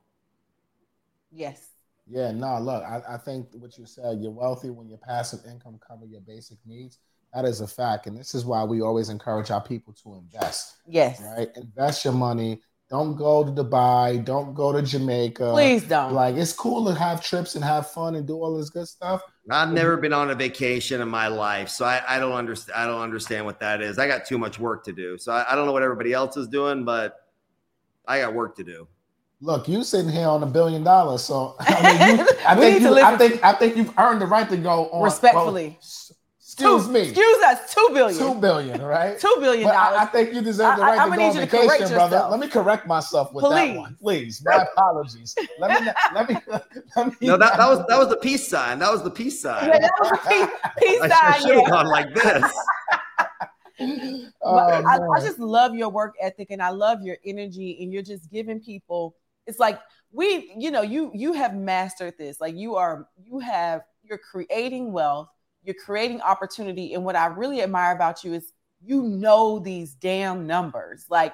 [1.32, 1.70] Yes.
[2.08, 5.80] Yeah, no, look, I, I think what you said, you're wealthy when your passive income
[5.86, 7.00] cover your basic needs.
[7.34, 8.08] That is a fact.
[8.08, 11.22] And this is why we always encourage our people to invest, Yes.
[11.22, 11.50] right?
[11.56, 12.62] Invest your money.
[12.90, 14.24] Don't go to Dubai.
[14.24, 15.52] Don't go to Jamaica.
[15.52, 16.14] Please don't.
[16.14, 19.22] Like, it's cool to have trips and have fun and do all this good stuff.
[19.50, 22.78] I've never been on a vacation in my life, so I, I don't understand.
[22.80, 23.98] I don't understand what that is.
[24.00, 26.38] I got too much work to do, so I, I don't know what everybody else
[26.38, 27.16] is doing, but
[28.08, 28.88] I got work to do.
[29.42, 32.98] Look, you sitting here on a billion dollars, so I, mean, you, I think you,
[33.00, 35.68] I think I think you've earned the right to go on Respectfully.
[35.70, 36.03] well, s-
[36.54, 37.74] excuse Two- me, Excuse us.
[37.74, 38.18] Two billion.
[38.20, 39.20] two billion, right?
[39.20, 39.98] Two billion dollars.
[40.00, 41.68] I, I think you deserve the right I'ma to go need on you to vacation,
[41.68, 42.16] correct brother.
[42.16, 42.32] yourself.
[42.32, 43.78] Let me correct myself with that Please.
[43.78, 44.44] one, please.
[44.46, 45.36] My apologies.
[45.60, 46.38] Let me let me
[46.96, 47.14] let me.
[47.28, 48.80] No, that, that was that was the peace sign.
[48.80, 49.68] That was the peace sign.
[49.68, 50.48] Yeah, that was a peace,
[50.80, 51.70] peace I, I should have Yeah.
[51.70, 52.44] gone like this.
[54.42, 58.04] Oh, I, I just love your work ethic and I love your energy and you're
[58.04, 59.16] just giving people
[59.48, 59.80] it's like
[60.12, 64.94] we you know you you have mastered this like you are you have you're creating
[64.94, 65.28] wealth
[65.64, 68.54] you're creating opportunity and what I really admire about you is
[68.84, 71.34] you know these damn numbers like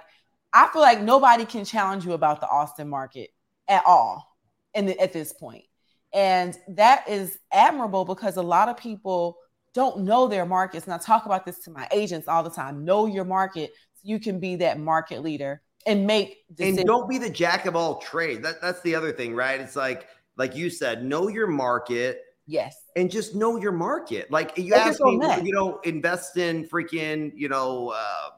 [0.54, 3.30] I feel like nobody can challenge you about the Austin market
[3.68, 4.36] at all
[4.74, 5.66] and at this point
[6.14, 9.38] and that is admirable because a lot of people
[9.74, 10.86] don't know their markets.
[10.86, 12.84] And I talk about this to my agents all the time.
[12.84, 16.80] Know your market so you can be that market leader and make decisions.
[16.80, 18.42] and don't be the jack of all trades.
[18.42, 19.60] That that's the other thing, right?
[19.60, 20.08] It's like
[20.38, 22.84] like you said, know your market yes.
[22.96, 24.30] and just know your market.
[24.32, 25.46] Like you Focus asked me, that.
[25.46, 28.30] you know, invest in freaking, you know, uh,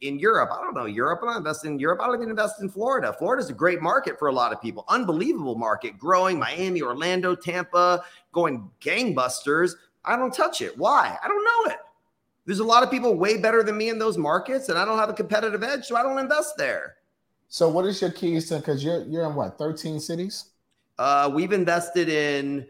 [0.00, 0.50] in Europe.
[0.52, 1.20] I don't know Europe.
[1.22, 2.00] I don't invest in Europe.
[2.02, 3.14] I don't even invest in Florida.
[3.18, 4.84] Florida's a great market for a lot of people.
[4.88, 6.38] Unbelievable market, growing.
[6.38, 9.72] Miami, Orlando, Tampa, going gangbusters.
[10.04, 10.76] I don't touch it.
[10.76, 11.16] Why?
[11.22, 11.78] I don't know it.
[12.46, 14.98] There's a lot of people way better than me in those markets, and I don't
[14.98, 16.96] have a competitive edge, so I don't invest there.
[17.48, 18.56] So, what is your keys to?
[18.58, 20.50] Because you're you're in what 13 cities.
[20.98, 22.66] Uh, we've invested in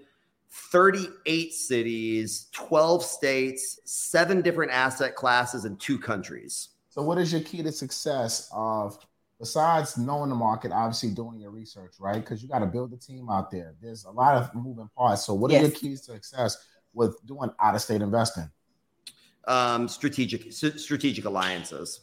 [0.55, 6.69] 38 cities, 12 states, seven different asset classes, and two countries.
[6.89, 8.97] So, what is your key to success of
[9.41, 12.21] besides knowing the market, obviously doing your research, right?
[12.21, 13.75] Because you got to build a team out there.
[13.83, 15.27] There's a lot of moving parts.
[15.27, 16.57] So, what are your keys to success
[16.93, 18.49] with doing out of state investing?
[19.47, 22.03] Um, strategic s- strategic alliances.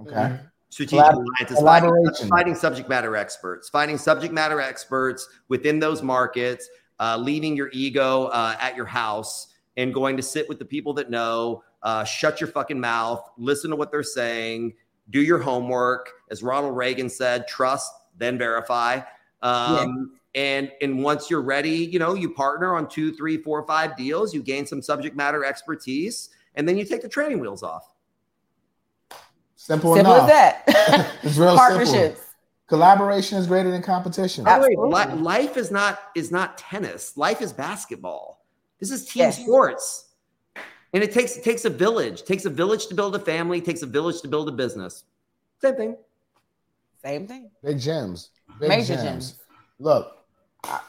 [0.00, 0.14] Okay.
[0.14, 0.44] Mm-hmm.
[0.70, 6.68] Strategic Collab- alliances, finding, finding subject matter experts, finding subject matter experts within those markets,
[7.00, 10.92] uh, leaving your ego uh, at your house and going to sit with the people
[10.94, 11.62] that know.
[11.82, 13.28] Uh, shut your fucking mouth.
[13.38, 14.74] Listen to what they're saying.
[15.10, 16.10] Do your homework.
[16.30, 19.00] As Ronald Reagan said, trust, then verify.
[19.42, 23.96] Um, And and once you're ready, you know, you partner on two, three, four, five
[23.96, 24.34] deals.
[24.34, 27.94] You gain some subject matter expertise, and then you take the training wheels off.
[29.56, 30.30] Simple, Simple enough.
[30.30, 31.10] as that.
[31.22, 32.27] It's real simple.
[32.68, 32.98] Partnerships.
[32.98, 34.44] Collaboration is greater than competition.
[34.44, 35.14] By the Absolutely.
[35.16, 37.16] li- life is not is not tennis.
[37.16, 38.44] Life is basketball.
[38.80, 39.38] This is team Yes.
[39.38, 40.08] sports,
[40.92, 42.20] and it takes it takes a village.
[42.20, 43.58] It takes a village to build a family.
[43.58, 45.04] It takes a village to build a business.
[45.60, 45.96] Same thing.
[47.02, 47.50] Same thing.
[47.64, 48.30] Big gems.
[48.60, 49.04] Big Major gems.
[49.04, 49.34] gems.
[49.78, 50.18] Look,
[50.64, 50.80] I,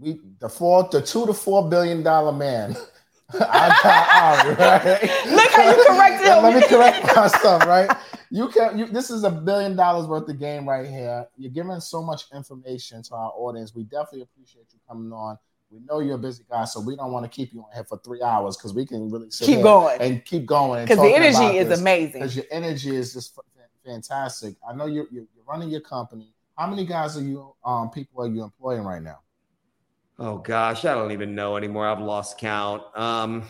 [0.00, 2.76] we the four, the two to four billion dollar man.
[3.32, 5.02] I got Ari, right?
[5.26, 6.42] Look how you corrected him.
[6.42, 7.90] Let me correct myself, right?
[8.34, 11.24] You can you this is a billion dollars worth of game right here.
[11.36, 13.76] You're giving so much information to our audience.
[13.76, 15.38] We definitely appreciate you coming on.
[15.70, 17.84] We know you're a busy guy, so we don't want to keep you on here
[17.84, 20.84] for three hours because we can really keep going and keep going.
[20.84, 22.22] Because the energy is amazing.
[22.22, 23.38] Because your energy is just
[23.84, 24.56] fantastic.
[24.68, 26.32] I know you're, you're, running your company.
[26.58, 29.20] How many guys are you um people are you employing right now?
[30.18, 31.86] Oh gosh, I don't even know anymore.
[31.86, 32.82] I've lost count.
[32.96, 33.44] Um,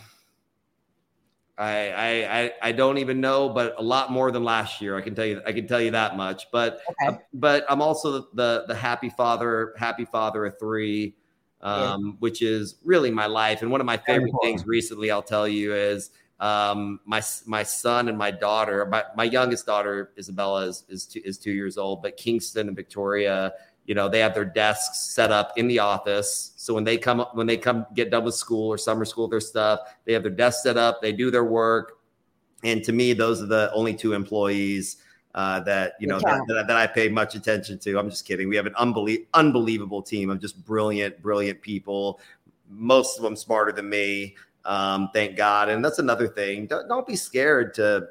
[1.57, 2.25] I,
[2.63, 4.97] I I don't even know, but a lot more than last year.
[4.97, 5.41] I can tell you.
[5.47, 6.51] I can tell you that much.
[6.51, 7.15] But okay.
[7.15, 11.15] uh, but I'm also the the happy father, happy father of three,
[11.61, 12.13] um, yeah.
[12.19, 13.63] which is really my life.
[13.63, 18.09] And one of my favorite things recently, I'll tell you, is um, my my son
[18.09, 18.85] and my daughter.
[18.87, 22.77] My, my youngest daughter Isabella is is two, is two years old, but Kingston and
[22.77, 23.53] Victoria
[23.87, 27.21] you know they have their desks set up in the office so when they come
[27.33, 30.33] when they come get done with school or summer school their stuff they have their
[30.33, 31.99] desk set up they do their work
[32.63, 34.99] and to me those are the only two employees
[35.35, 37.99] uh, that you know that, that, that, I pay much attention to.
[37.99, 38.49] I'm just kidding.
[38.49, 42.21] We have an unbelie- unbelievable team of just brilliant, brilliant people.
[42.69, 44.37] Most of them smarter than me.
[44.65, 45.69] Um, thank God.
[45.69, 46.67] And that's another thing.
[46.67, 48.07] Don't, don't be scared to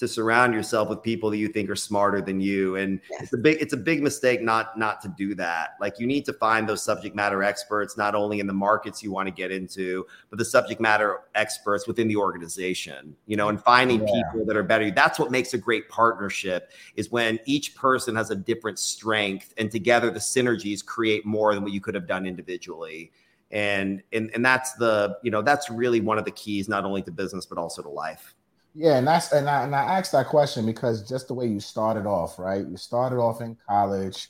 [0.00, 2.76] to surround yourself with people that you think are smarter than you.
[2.76, 3.24] And yes.
[3.24, 5.74] it's a big it's a big mistake not not to do that.
[5.78, 9.12] Like you need to find those subject matter experts not only in the markets you
[9.12, 13.62] want to get into but the subject matter experts within the organization you know and
[13.62, 14.22] finding yeah.
[14.24, 14.90] people that are better.
[14.90, 19.70] That's what makes a great partnership is when each person has a different strength and
[19.70, 23.12] together the synergies create more than what you could have done individually.
[23.50, 27.02] And and and that's the you know that's really one of the keys not only
[27.02, 28.34] to business but also to life
[28.74, 31.60] yeah, and that's and I and I asked that question because just the way you
[31.60, 32.64] started off, right?
[32.64, 34.28] You started off in college,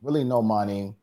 [0.00, 0.94] really no money,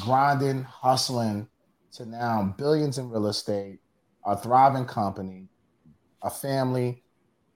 [0.00, 1.48] grinding, hustling,
[1.92, 3.80] to now billions in real estate,
[4.24, 5.48] a thriving company,
[6.22, 7.02] a family.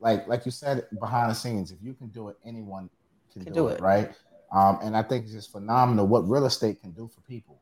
[0.00, 2.90] Like like you said behind the scenes, if you can do it, anyone
[3.32, 3.80] can, can do, do, it, it.
[3.80, 4.12] right?
[4.52, 7.60] Um, and I think it's just phenomenal what real estate can do for people.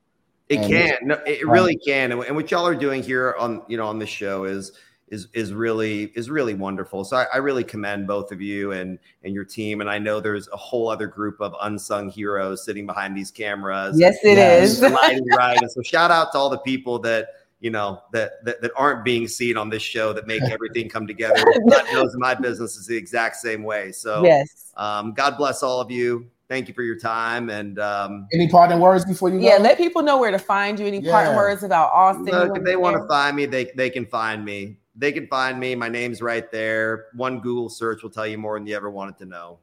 [0.49, 3.77] It and can, no, it really can, and what y'all are doing here on you
[3.77, 4.73] know on this show is
[5.11, 7.05] is is really is really wonderful.
[7.05, 9.81] So I, I, really commend both of you and and your team.
[9.81, 13.99] And I know there's a whole other group of unsung heroes sitting behind these cameras.
[13.99, 14.81] Yes, it is.
[15.37, 15.59] right.
[15.61, 19.05] And so shout out to all the people that you know that, that that aren't
[19.05, 21.45] being seen on this show that make everything come together.
[21.69, 23.91] God knows my business is the exact same way.
[23.93, 26.31] So yes, um, God bless all of you.
[26.49, 27.49] Thank you for your time.
[27.49, 29.45] And um, any parting words before you go?
[29.47, 30.87] Yeah, let people know where to find you.
[30.87, 31.13] Any yeah.
[31.13, 32.27] parting words about Austin?
[32.27, 35.59] Look, if they want to find me, they they can find me they can find
[35.59, 35.75] me.
[35.75, 37.07] My name's right there.
[37.15, 39.59] One Google search will tell you more than you ever wanted to know.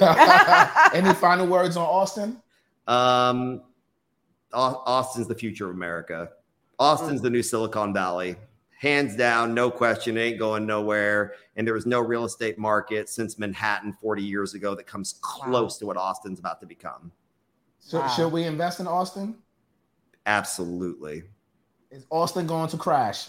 [0.94, 2.40] Any final words on Austin?
[2.86, 3.62] Um,
[4.52, 6.28] Austin's the future of America.
[6.78, 8.36] Austin's the new Silicon Valley.
[8.78, 11.34] Hands down, no question, it ain't going nowhere.
[11.56, 15.76] And there was no real estate market since Manhattan 40 years ago that comes close
[15.76, 15.78] wow.
[15.78, 17.12] to what Austin's about to become.
[17.78, 18.08] So, wow.
[18.08, 19.36] should we invest in Austin?
[20.26, 21.22] Absolutely.
[21.90, 23.28] Is Austin going to crash?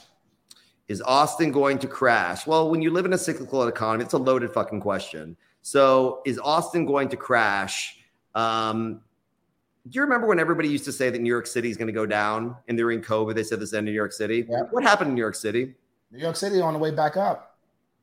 [0.87, 2.45] Is Austin going to crash?
[2.45, 5.37] Well, when you live in a cyclical economy, it's a loaded fucking question.
[5.61, 7.99] So, is Austin going to crash?
[8.35, 9.01] Um,
[9.87, 11.93] do you remember when everybody used to say that New York City is going to
[11.93, 14.45] go down and during COVID, they said this end of New York City?
[14.49, 14.61] Yeah.
[14.71, 15.73] What happened in New York City?
[16.11, 17.57] New York City on the way back up.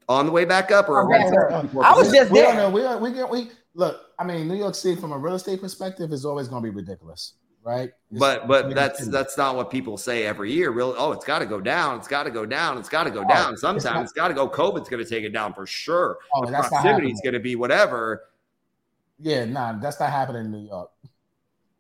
[0.08, 2.54] On the way back up, or oh, I was just we there.
[2.54, 2.98] Don't know.
[2.98, 4.00] We, we, we, look.
[4.18, 6.74] I mean, New York City from a real estate perspective is always going to be
[6.74, 7.90] ridiculous right?
[8.12, 10.70] but but that's that's not what people say every year.
[10.70, 11.98] Really, oh, it's got to go down.
[11.98, 12.78] It's got to go down.
[12.78, 13.56] It's got to go oh, down.
[13.56, 14.48] Sometimes it's, it's got to go.
[14.48, 16.18] COVID's going to take it down for sure.
[16.34, 18.24] Oh, the proximity is going to be whatever.
[19.18, 20.90] Yeah, nah, that's not happening in New York.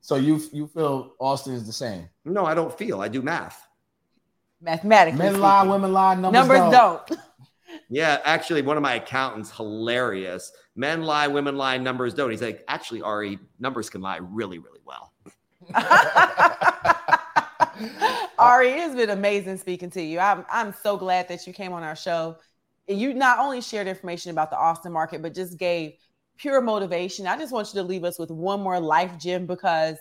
[0.02, 2.08] So you you feel Austin is the same?
[2.24, 3.00] No, I don't feel.
[3.00, 3.66] I do math.
[4.60, 7.06] Mathematically, men lie, women lie, numbers, numbers don't.
[7.06, 7.20] don't.
[7.88, 10.52] Yeah, actually, one of my accountants, hilarious.
[10.76, 12.30] Men lie, women lie, numbers don't.
[12.30, 15.09] He's like, actually, Ari, numbers can lie really, really well.
[18.38, 20.18] Ari, it's been amazing speaking to you.
[20.18, 22.36] I'm I'm so glad that you came on our show.
[22.88, 25.92] You not only shared information about the Austin market, but just gave
[26.36, 27.26] pure motivation.
[27.26, 29.96] I just want you to leave us with one more life gem because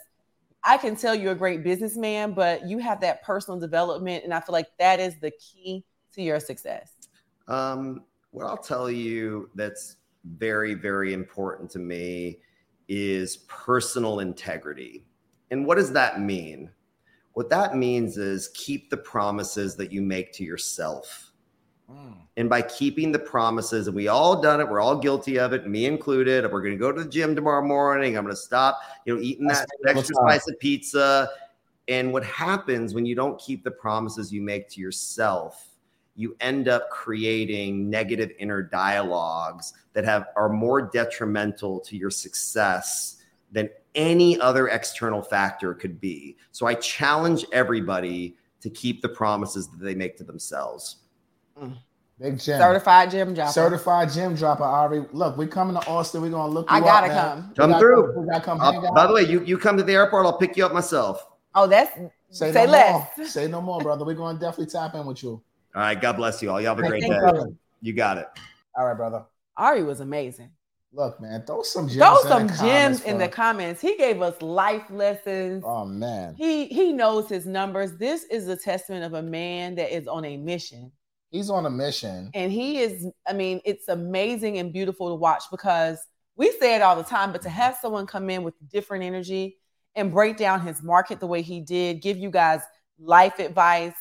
[0.63, 4.39] I can tell you're a great businessman, but you have that personal development, and I
[4.39, 6.93] feel like that is the key to your success.
[7.47, 12.39] Um, what I'll tell you that's very, very important to me
[12.87, 15.05] is personal integrity.
[15.51, 16.69] And what does that mean?
[17.33, 21.31] What that means is keep the promises that you make to yourself.
[21.89, 22.15] Mm.
[22.37, 25.67] And by keeping the promises, and we all done it, we're all guilty of it,
[25.67, 26.43] me included.
[26.51, 28.17] We're going to go to the gym tomorrow morning.
[28.17, 31.29] I'm going to stop, you know, eating that extra slice of pizza.
[31.87, 35.69] And what happens when you don't keep the promises you make to yourself?
[36.19, 43.18] you end up creating negative inner dialogues that have are more detrimental to your success
[43.51, 46.37] than any other external factor could be.
[46.51, 50.97] So I challenge everybody to keep the promises that they make to themselves.
[52.19, 52.59] Big Jim.
[52.59, 53.51] Certified gym dropper.
[53.51, 55.05] Certified gym dropper, Ari.
[55.13, 56.21] Look, we coming to Austin.
[56.21, 57.49] We're gonna look you I gotta up, come.
[57.49, 58.19] We Come gotta through.
[58.19, 60.57] we gotta come Uh, by the way, you, you come to the airport, I'll pick
[60.57, 61.25] you up myself.
[61.55, 61.97] Oh, that's
[62.29, 63.17] say, say no less.
[63.17, 63.27] more.
[63.27, 64.03] Say no more, brother.
[64.03, 65.41] We're gonna definitely tap in with you.
[65.75, 66.59] All right, God bless you all.
[66.59, 67.19] Y'all have a great you, day.
[67.19, 67.47] brother.
[67.81, 68.27] You got it.
[68.77, 69.23] All right, brother.
[69.55, 70.51] Ari was amazing.
[70.91, 71.97] Look, man, throw some gems.
[71.99, 73.81] Throw in some the gems comments, in the comments.
[73.81, 75.63] He gave us life lessons.
[75.65, 77.97] Oh man, He he knows his numbers.
[77.97, 80.91] This is a testament of a man that is on a mission.
[81.31, 82.31] he's on a mission.
[82.33, 85.99] And he is, I mean, it's amazing and beautiful to watch because
[86.35, 89.57] we say it all the time, but to have someone come in with different energy
[89.95, 92.61] and break down his market the way he did, give you guys
[92.97, 93.93] life advice.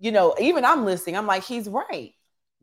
[0.00, 1.16] You know, even I'm listening.
[1.16, 2.12] I'm like, he's right.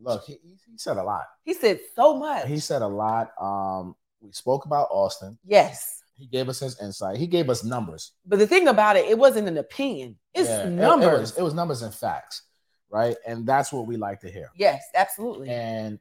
[0.02, 1.26] Look, he, he said a lot.
[1.44, 2.48] He said so much.
[2.48, 3.32] He said a lot.
[3.42, 5.38] Um, we spoke about Austin.
[5.46, 5.96] yes.
[6.16, 7.16] He gave us his insight.
[7.16, 8.12] He gave us numbers.
[8.26, 10.18] But the thing about it, it wasn't an opinion.
[10.34, 11.20] It's Yeah, it- It, numbers.
[11.22, 12.42] was, it was numbers and facts,
[12.90, 13.16] right?
[13.26, 14.52] And that's what we like to hear.
[14.54, 15.48] yes, absolutely.
[15.50, 15.98] And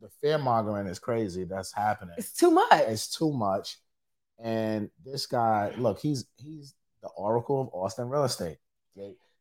[0.00, 1.44] the fear mongering is crazy.
[1.44, 2.16] That's happening.
[2.18, 2.72] it's too much.
[2.72, 3.76] It's too much.
[4.40, 8.58] And this guy, look, he's he's the oracle of Austin real estate.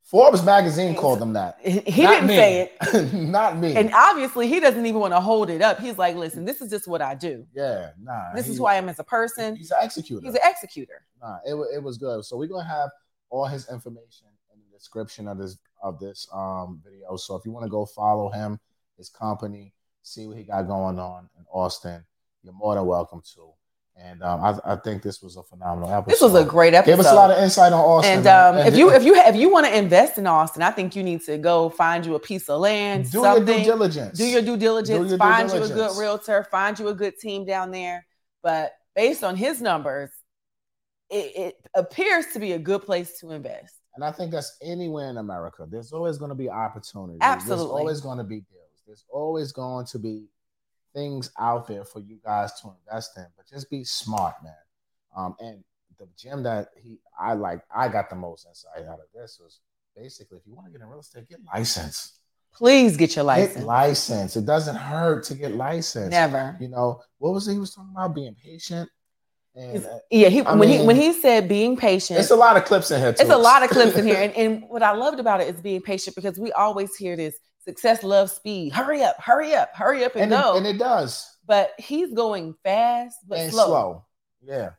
[0.04, 1.58] Forbes magazine called him that.
[1.62, 2.36] he he didn't me.
[2.36, 3.14] say it.
[3.14, 3.76] Not me.
[3.76, 5.80] And obviously, he doesn't even want to hold it up.
[5.80, 7.46] He's like, listen, this is just what I do.
[7.54, 8.34] yeah, nah.
[8.34, 9.56] This is who I am as a person.
[9.56, 10.22] He's an executor.
[10.26, 11.06] He's an executor.
[11.22, 12.26] Nah, it, it was good.
[12.26, 12.90] So we're gonna have
[13.30, 17.16] all his information in the description of this of this um video.
[17.16, 18.60] So if you want to go follow him,
[18.98, 22.04] his company, see what he got going on in Austin,
[22.42, 23.54] you're more than welcome to.
[24.02, 26.12] And um, I, I think this was a phenomenal episode.
[26.12, 26.92] This was a great episode.
[26.92, 28.20] Gave us a lot of insight on Austin.
[28.20, 30.96] and um, if you if you if you want to invest in Austin, I think
[30.96, 34.26] you need to go find you a piece of land, do your due diligence, do
[34.26, 34.98] your due diligence.
[34.98, 36.48] Do your due find you a good realtor.
[36.50, 38.06] Find you a good team down there.
[38.42, 40.12] But based on his numbers,
[41.10, 43.76] it, it appears to be a good place to invest.
[43.96, 45.68] And I think that's anywhere in America.
[45.70, 47.18] There's always going to be opportunity.
[47.22, 47.66] Absolutely.
[47.66, 48.84] There's always going to be deals.
[48.88, 50.26] There's always going to be
[50.94, 53.26] things out there for you guys to invest in.
[53.38, 54.54] But just be smart, man.
[55.16, 55.64] Um, and
[55.98, 59.60] the gym that he, I like, I got the most insight out of this was
[59.96, 62.20] basically if you want to get in real estate, get licensed.
[62.54, 64.36] Please get your Get license.
[64.36, 66.12] It doesn't hurt to get licensed.
[66.12, 66.58] Never.
[66.60, 68.16] You know what was it he was talking about?
[68.16, 68.90] Being patient.
[69.56, 72.58] And uh, Yeah, he I when he when he said being patient, it's a lot
[72.58, 73.14] of clips in here.
[73.14, 73.22] Too.
[73.22, 74.18] it's a lot of clips in here.
[74.18, 77.38] And, and what I loved about it is being patient because we always hear this
[77.64, 78.74] success loves speed.
[78.74, 81.38] Hurry up, hurry up, hurry up and, and, it, and it does.
[81.46, 83.66] but he's going fast but and slow.
[83.66, 84.06] slow.
[84.44, 84.70] Yeah.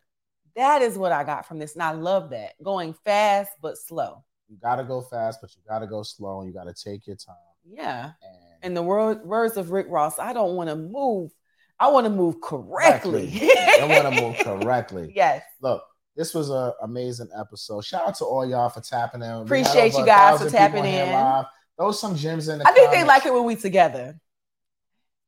[0.57, 1.74] That is what I got from this.
[1.74, 2.53] And I love that.
[2.62, 4.24] Going fast but slow.
[4.49, 7.37] You gotta go fast, but you gotta go slow, and you gotta take your time.
[7.64, 8.12] Yeah.
[8.22, 11.31] And In the word, words of Rick Ross, I don't want to move.
[11.78, 13.31] I want to move correctly.
[13.55, 15.12] I want to move correctly.
[15.14, 15.43] yes.
[15.62, 15.83] Look,
[16.16, 17.85] this was an amazing episode.
[17.85, 19.31] Shout out to all y'all for tapping in.
[19.31, 21.12] Appreciate you guys for tapping in.
[21.12, 21.47] Live.
[21.81, 24.14] Throw some gems in the I think they like it when we together.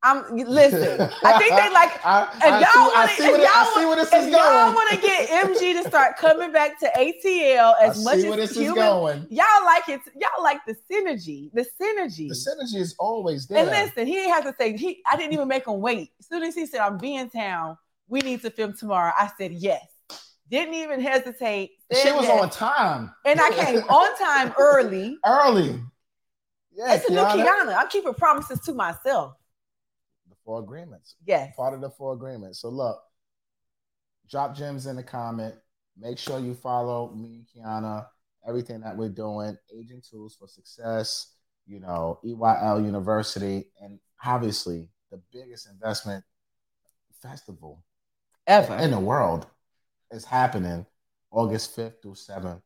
[0.02, 1.00] I'm listen.
[1.24, 3.96] I think they like I, If I y'all see, want I to, I see where
[3.96, 7.86] this is if y'all want to get MG to start coming back to ATL I
[7.86, 9.26] as much see where as this human, is going.
[9.30, 10.02] y'all like it.
[10.14, 12.28] Y'all like the synergy, the synergy.
[12.28, 13.60] The synergy is always there.
[13.60, 15.00] and listen, he didn't to say he.
[15.10, 16.10] I didn't even make him wait.
[16.20, 17.78] As soon as he said, "I'm being in town.
[18.08, 19.86] We need to film tomorrow," I said yes.
[20.50, 21.70] Didn't even hesitate.
[21.90, 22.42] Shit was yes.
[22.42, 23.14] on time.
[23.24, 25.16] and I came on time early.
[25.24, 25.80] early.
[26.74, 27.44] Yeah, it's a new Kiana.
[27.44, 27.76] Kiana.
[27.76, 29.34] I'm keeping promises to myself.
[30.28, 31.16] The four agreements.
[31.26, 31.54] Yes.
[31.56, 32.60] part of the four agreements.
[32.60, 33.00] So look,
[34.28, 35.54] drop gems in the comment.
[35.98, 38.06] Make sure you follow me, Kiana,
[38.48, 41.34] everything that we're doing, Agent Tools for Success,
[41.66, 46.24] you know, EYL University, and obviously the biggest investment
[47.20, 47.84] festival
[48.46, 48.76] Ever.
[48.76, 49.46] in the world
[50.10, 50.86] is happening
[51.30, 52.62] August 5th through 7th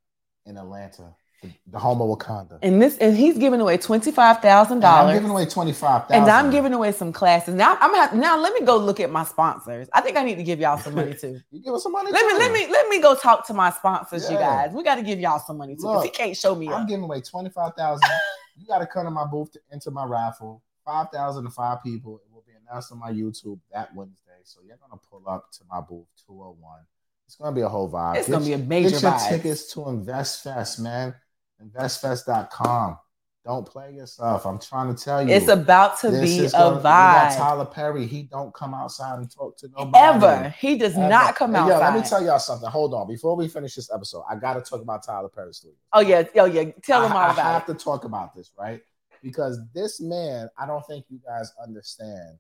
[0.47, 2.59] in Atlanta, the, home of Wakanda.
[2.63, 5.15] and this, and he's giving away twenty five thousand And I'm dollars.
[5.17, 7.55] giving away 25000 And I'm giving away some classes.
[7.55, 9.89] Now I'm gonna have, now let me go look at my sponsors.
[9.93, 11.39] I think I need to give y'all some money too.
[11.51, 12.39] You give us some money let me too.
[12.39, 14.73] let me let me go talk to my sponsors, you guys.
[14.73, 15.83] We got to give y'all some money too.
[15.83, 16.89] Because he can't show me I'm up.
[16.89, 18.09] giving away twenty five thousand.
[18.57, 20.63] you got to come to my booth to enter my raffle.
[20.85, 22.21] Five thousand to five people.
[22.25, 24.23] It will be announced on my YouTube that Wednesday.
[24.45, 26.81] So you're gonna pull up to my booth two hundred one.
[27.27, 28.17] It's gonna be a whole vibe.
[28.19, 29.29] It's Get gonna be a major Get your vibe.
[29.29, 31.15] tickets to InvestFest, man.
[31.63, 32.99] InvestFest.com.
[33.45, 34.45] Don't play yourself.
[34.45, 35.33] I'm trying to tell you.
[35.33, 37.37] It's about to be a gonna- we got vibe.
[37.37, 38.05] Tyler Perry.
[38.05, 40.05] He don't come outside and talk to nobody.
[40.05, 40.49] Ever.
[40.59, 41.09] He does Ever.
[41.09, 41.75] not come outside.
[41.75, 42.69] Yo, let me tell y'all something.
[42.69, 43.07] Hold on.
[43.07, 45.79] Before we finish this episode, I got to talk about Tyler Perry Studios.
[45.93, 46.73] oh yeah, oh yeah.
[46.83, 47.79] Tell him I, all I about have it.
[47.79, 48.81] to talk about this, right?
[49.23, 52.39] because this man, I don't think you guys understand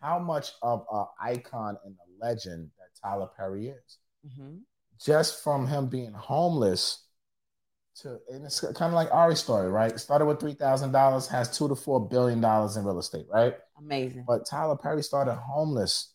[0.00, 3.98] how much of an icon and a legend that Tyler Perry is.
[4.26, 4.56] Mm-hmm.
[5.04, 7.04] Just from him being homeless
[8.02, 9.98] to, and it's kind of like Ari's story, right?
[9.98, 13.54] Started with three thousand dollars, has two to four billion dollars in real estate, right?
[13.78, 14.24] Amazing.
[14.26, 16.12] But Tyler Perry started homeless,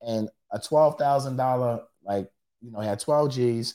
[0.00, 2.28] and a twelve thousand dollar, like
[2.60, 3.74] you know, he had twelve G's.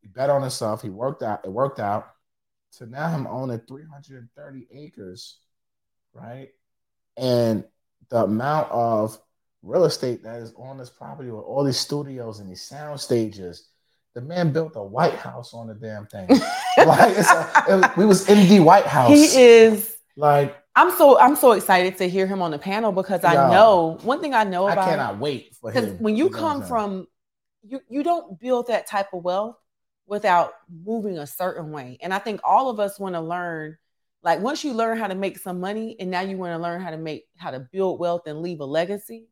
[0.00, 0.82] He bet on himself.
[0.82, 1.44] He worked out.
[1.44, 2.08] It worked out.
[2.78, 5.38] To now him owning three hundred and thirty acres,
[6.14, 6.48] right?
[7.16, 7.64] And
[8.08, 9.18] the amount of
[9.62, 13.68] real estate that is on this property with all these studios and these sound stages.
[14.14, 16.28] The man built a White House on the damn thing.
[16.86, 19.10] like a, it, we was in the White House.
[19.10, 23.24] He is like I'm so I'm so excited to hear him on the panel because
[23.24, 25.84] I know one thing I know about I cannot wait for him.
[25.84, 27.06] Because When you come from
[27.62, 29.56] you you don't build that type of wealth
[30.06, 30.52] without
[30.84, 31.98] moving a certain way.
[32.02, 33.76] And I think all of us want to learn
[34.22, 36.80] like once you learn how to make some money and now you want to learn
[36.80, 39.26] how to make how to build wealth and leave a legacy.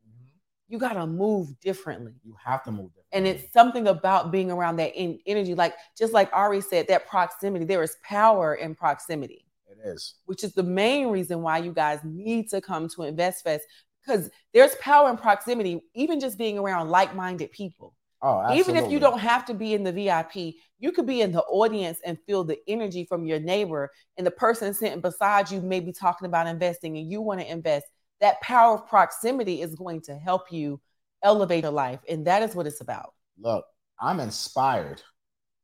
[0.70, 2.12] You got to move differently.
[2.24, 3.08] You have to move differently.
[3.12, 7.08] And it's something about being around that in, energy like just like Ari said that
[7.08, 9.44] proximity there is power in proximity.
[9.68, 10.14] It is.
[10.26, 13.60] Which is the main reason why you guys need to come to InvestFest
[14.00, 17.94] because there's power in proximity even just being around like-minded people.
[18.22, 18.60] Oh, absolutely.
[18.60, 21.42] Even if you don't have to be in the VIP, you could be in the
[21.42, 25.80] audience and feel the energy from your neighbor and the person sitting beside you may
[25.80, 27.86] be talking about investing and you want to invest.
[28.20, 30.80] That power of proximity is going to help you
[31.22, 32.00] elevate your life.
[32.08, 33.14] And that is what it's about.
[33.38, 33.64] Look,
[34.00, 35.02] I'm inspired.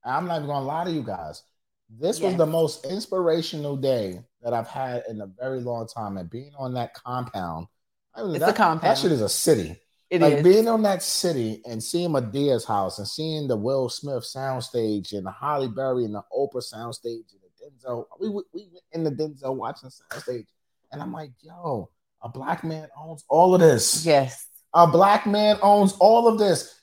[0.04, 1.42] I'm not even going to lie to you guys.
[1.88, 2.28] This yes.
[2.28, 6.16] was the most inspirational day that I've had in a very long time.
[6.16, 7.66] And being on that compound,
[8.14, 8.82] I mean, it's that, a compound.
[8.82, 9.78] That shit is a city.
[10.08, 10.42] It like is.
[10.42, 15.26] being on that city and seeing Madea's house and seeing the Will Smith soundstage and
[15.26, 18.04] the Halle Berry and the Oprah soundstage and the Denzel.
[18.20, 20.46] We we went in the Denzel Washington soundstage,
[20.92, 21.90] and I'm like, yo,
[22.26, 24.04] a black man owns all of this.
[24.04, 26.80] Yes, a black man owns all of this.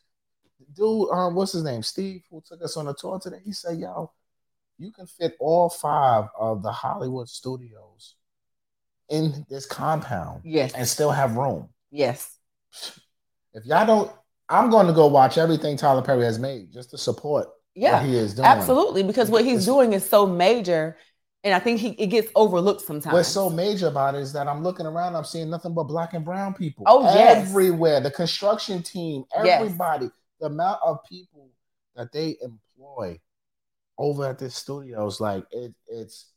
[0.76, 1.84] Dude, um, what's his name?
[1.84, 3.40] Steve, who took us on a tour today.
[3.44, 4.12] He said, yo,
[4.80, 8.16] you can fit all five of the Hollywood studios
[9.10, 10.42] in this compound.
[10.44, 11.70] Yes, and still have room.
[11.92, 12.40] Yes
[13.54, 14.12] if y'all don't,
[14.50, 18.06] I'm going to go watch everything Tyler Perry has made just to support yeah, what
[18.06, 18.46] he is doing.
[18.46, 20.98] Absolutely, because what he's doing is so major,
[21.44, 23.14] and I think he it gets overlooked sometimes.
[23.14, 26.14] What's so major about it is that I'm looking around, I'm seeing nothing but black
[26.14, 26.86] and brown people.
[26.88, 28.00] Oh yes, everywhere.
[28.00, 30.14] The construction team, everybody, yes.
[30.40, 31.50] the amount of people
[31.96, 33.20] that they employ
[33.98, 36.32] over at this studio is like it, it's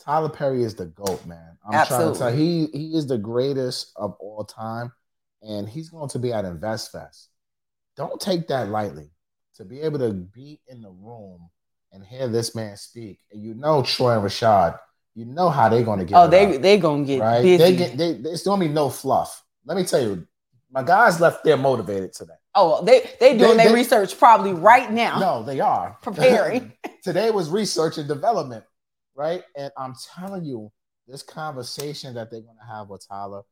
[0.00, 1.58] Tyler Perry is the goat, man.
[1.66, 2.18] I'm Absolutely.
[2.18, 4.92] trying to tell he he is the greatest of all time
[5.42, 7.26] and he's going to be at InvestFest.
[7.96, 9.10] Don't take that lightly.
[9.56, 11.50] To be able to be in the room
[11.92, 14.78] and hear this man speak, and you know Troy and Rashad,
[15.14, 16.16] you know how they're going to get.
[16.16, 17.42] Oh, they they going to get right.
[17.42, 17.56] Busy.
[17.58, 18.30] They get they.
[18.30, 19.44] It's going to be no fluff.
[19.64, 20.26] Let me tell you,
[20.70, 22.32] my guys left there motivated today.
[22.54, 25.18] Oh, they they doing their research probably right now.
[25.18, 26.72] No, they are preparing.
[27.02, 28.64] today was research and development,
[29.14, 29.42] right?
[29.56, 30.72] And I'm telling you,
[31.06, 33.42] this conversation that they're going to have with Tyler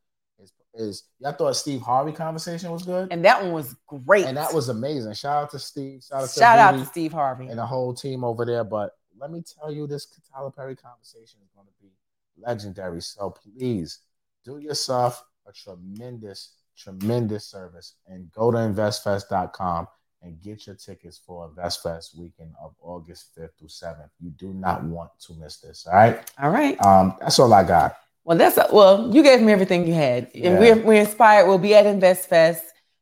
[0.74, 4.52] is y'all thought Steve Harvey conversation was good, and that one was great, and that
[4.54, 5.12] was amazing.
[5.14, 6.02] Shout out to Steve.
[6.02, 8.64] Shout out, shout out to Steve Harvey and the whole team over there.
[8.64, 11.90] But let me tell you, this Tyler Perry conversation is going to be
[12.36, 13.02] legendary.
[13.02, 14.00] So please
[14.44, 19.88] do yourself a tremendous, tremendous service and go to investfest.com
[20.22, 24.10] and get your tickets for InvestFest weekend of August 5th through 7th.
[24.20, 25.86] You do not want to miss this.
[25.86, 26.30] All right.
[26.38, 26.80] All right.
[26.84, 27.96] Um, that's all I got.
[28.24, 30.50] Well, that's a, well, you gave me everything you had, yeah.
[30.50, 31.46] and we're we're inspired.
[31.46, 32.60] We'll be at InvestFest.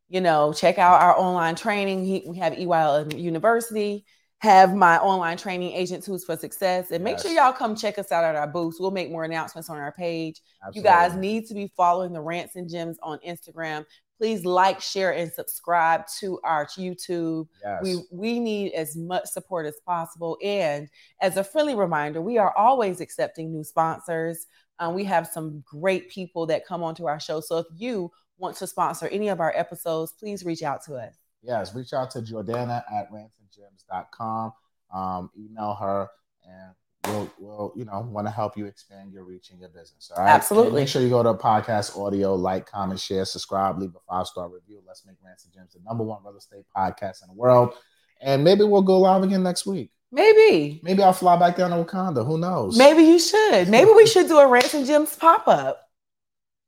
[0.08, 2.24] You know, check out our online training.
[2.26, 4.04] We have EYL University.
[4.38, 7.22] Have my online training, Agent Tools for Success, and make yes.
[7.22, 8.78] sure y'all come check us out at our booths.
[8.78, 10.40] We'll make more announcements on our page.
[10.64, 10.78] Absolutely.
[10.78, 13.84] You guys need to be following the Rants and Gems on Instagram.
[14.16, 17.48] Please like, share, and subscribe to our YouTube.
[17.64, 17.80] Yes.
[17.82, 20.38] We we need as much support as possible.
[20.42, 20.88] And
[21.20, 24.46] as a friendly reminder, we are always accepting new sponsors.
[24.78, 27.40] Um, we have some great people that come onto our show.
[27.40, 31.16] So if you want to sponsor any of our episodes, please reach out to us.
[31.42, 34.52] Yes, reach out to Jordana at rantsandgems.com.
[34.92, 36.08] Um, email her
[36.46, 36.74] and
[37.06, 40.10] we'll, we'll you know, want to help you expand your reach in your business.
[40.16, 40.30] All right.
[40.30, 40.68] Absolutely.
[40.68, 44.26] And make sure you go to podcast audio, like, comment, share, subscribe, leave a five
[44.26, 44.80] star review.
[44.86, 47.74] Let's make Rants and Gems the number one real estate podcast in the world.
[48.20, 49.90] And maybe we'll go live again next week.
[50.10, 50.80] Maybe.
[50.82, 52.24] Maybe I'll fly back down to Wakanda.
[52.26, 52.76] Who knows?
[52.78, 53.68] Maybe you should.
[53.68, 55.88] Maybe we should do a Rants and Gems pop up.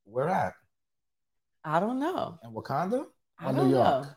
[0.04, 0.54] Where at?
[1.64, 2.38] I don't know.
[2.44, 3.06] In Wakanda?
[3.38, 4.04] I don't New York?
[4.04, 4.08] Know.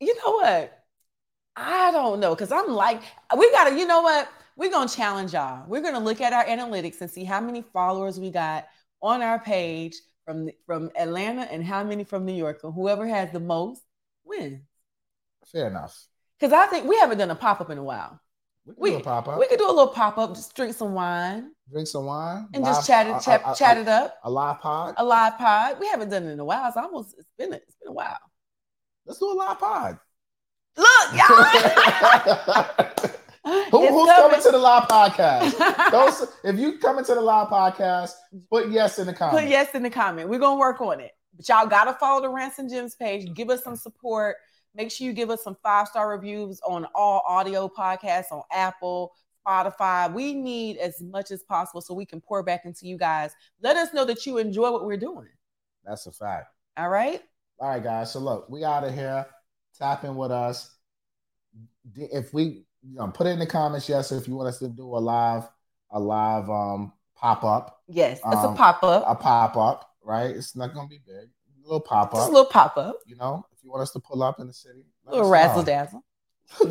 [0.00, 0.84] You know what?
[1.56, 2.34] I don't know.
[2.34, 3.02] Cause I'm like,
[3.36, 4.28] we gotta, you know what?
[4.58, 5.64] we're gonna challenge y'all.
[5.68, 8.66] We're gonna look at our analytics and see how many followers we got
[9.00, 9.94] on our page
[10.26, 12.60] from from Atlanta and how many from New York.
[12.64, 13.80] And whoever has the most
[14.24, 14.60] wins.
[15.46, 15.96] Fair enough.
[16.38, 18.20] Because I think we haven't done a pop up in a while.
[18.68, 19.38] We can We do a pop up.
[19.38, 22.64] We could do a little pop up, just drink some wine Drink some wine and
[22.64, 24.18] live- just chat it, chat, chat it up.
[24.24, 24.94] A live pod.
[24.96, 25.78] A live pod.
[25.78, 26.66] We haven't done it in a while.
[26.68, 28.18] It's almost it's been it's been a while.
[29.04, 29.98] Let's do a live pod.
[30.76, 31.24] Look, y'all.
[33.70, 35.90] Who, who's coming to the live podcast?
[35.90, 38.12] Those, if you coming to the live podcast,
[38.50, 39.40] put yes in the comment.
[39.42, 40.28] Put yes in the comment.
[40.28, 41.12] We're gonna work on it.
[41.34, 43.32] But y'all gotta follow the Rants and Gems page.
[43.34, 44.36] Give us some support.
[44.74, 49.12] Make sure you give us some five star reviews on all audio podcasts on Apple,
[49.46, 50.12] Spotify.
[50.12, 53.32] We need as much as possible so we can pour back into you guys.
[53.62, 55.28] Let us know that you enjoy what we're doing.
[55.84, 56.48] That's a fact.
[56.76, 57.22] All right.
[57.58, 58.12] All right, guys.
[58.12, 59.26] So look, we out of here.
[59.78, 60.76] Tap in with us.
[61.96, 64.68] If we you know, put it in the comments, yes, if you want us to
[64.68, 65.48] do a live,
[65.90, 69.04] a live um pop up, Yes, it's Um, a pop up.
[69.06, 70.30] a pop up, right?
[70.36, 71.16] It's not gonna be big.
[71.26, 72.28] A little pop Just up.
[72.28, 72.96] a little pop up.
[73.06, 76.02] you know, you want us to pull up in the city, A little razzle dazzle.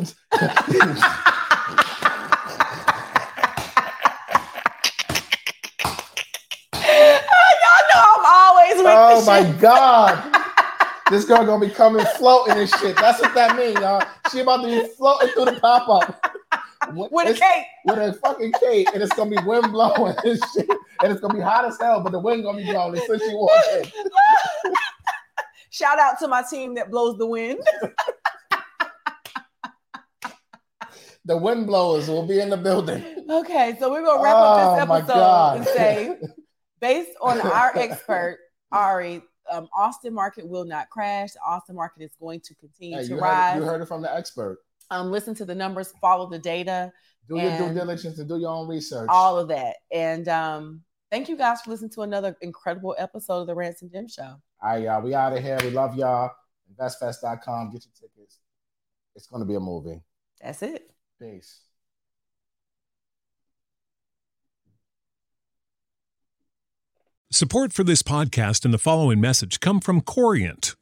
[6.74, 9.60] Y'all know I'm always with Oh my shit.
[9.60, 10.34] god.
[11.10, 12.94] This girl gonna be coming floating and shit.
[12.98, 14.04] That's what that means, y'all.
[14.30, 16.22] She about to be floating through the pop up
[16.92, 17.64] with a cake.
[17.86, 20.68] with a fucking cake, and it's gonna be wind blowing and shit,
[21.02, 23.14] and it's gonna be hot as hell, but the wind gonna be blowing as soon
[23.16, 23.84] as she walks in.
[25.70, 27.60] Shout out to my team that blows the wind.
[31.24, 33.04] The wind blowers will be in the building.
[33.28, 35.56] Okay, so we're gonna wrap up Oh, this episode God.
[35.58, 36.16] and say,
[36.80, 38.38] based on our expert
[38.72, 39.20] Ari,
[39.50, 41.32] um, Austin market will not crash.
[41.32, 43.56] The Austin market is going to continue Hey, to you, heard, rise.
[43.58, 44.60] you heard it from the expert.
[44.90, 46.90] um, listen to the numbers, follow the data,
[47.28, 49.08] Do your due diligence and do your own research.
[49.10, 49.76] all of that.
[49.92, 50.80] And um,
[51.10, 54.36] thank you guys for listening to another incredible episode of the Rants and Gems Show.
[54.60, 55.02] All right, y'all.
[55.02, 55.58] We out of here.
[55.62, 56.32] We love y'all.
[56.72, 57.70] Investfest.com.
[57.70, 58.38] Get your tickets.
[59.14, 60.00] It's gonna be a movie.
[60.40, 60.90] That's it.
[61.20, 61.60] Peace.
[67.30, 70.76] Support for this podcast and the following message come from Corient.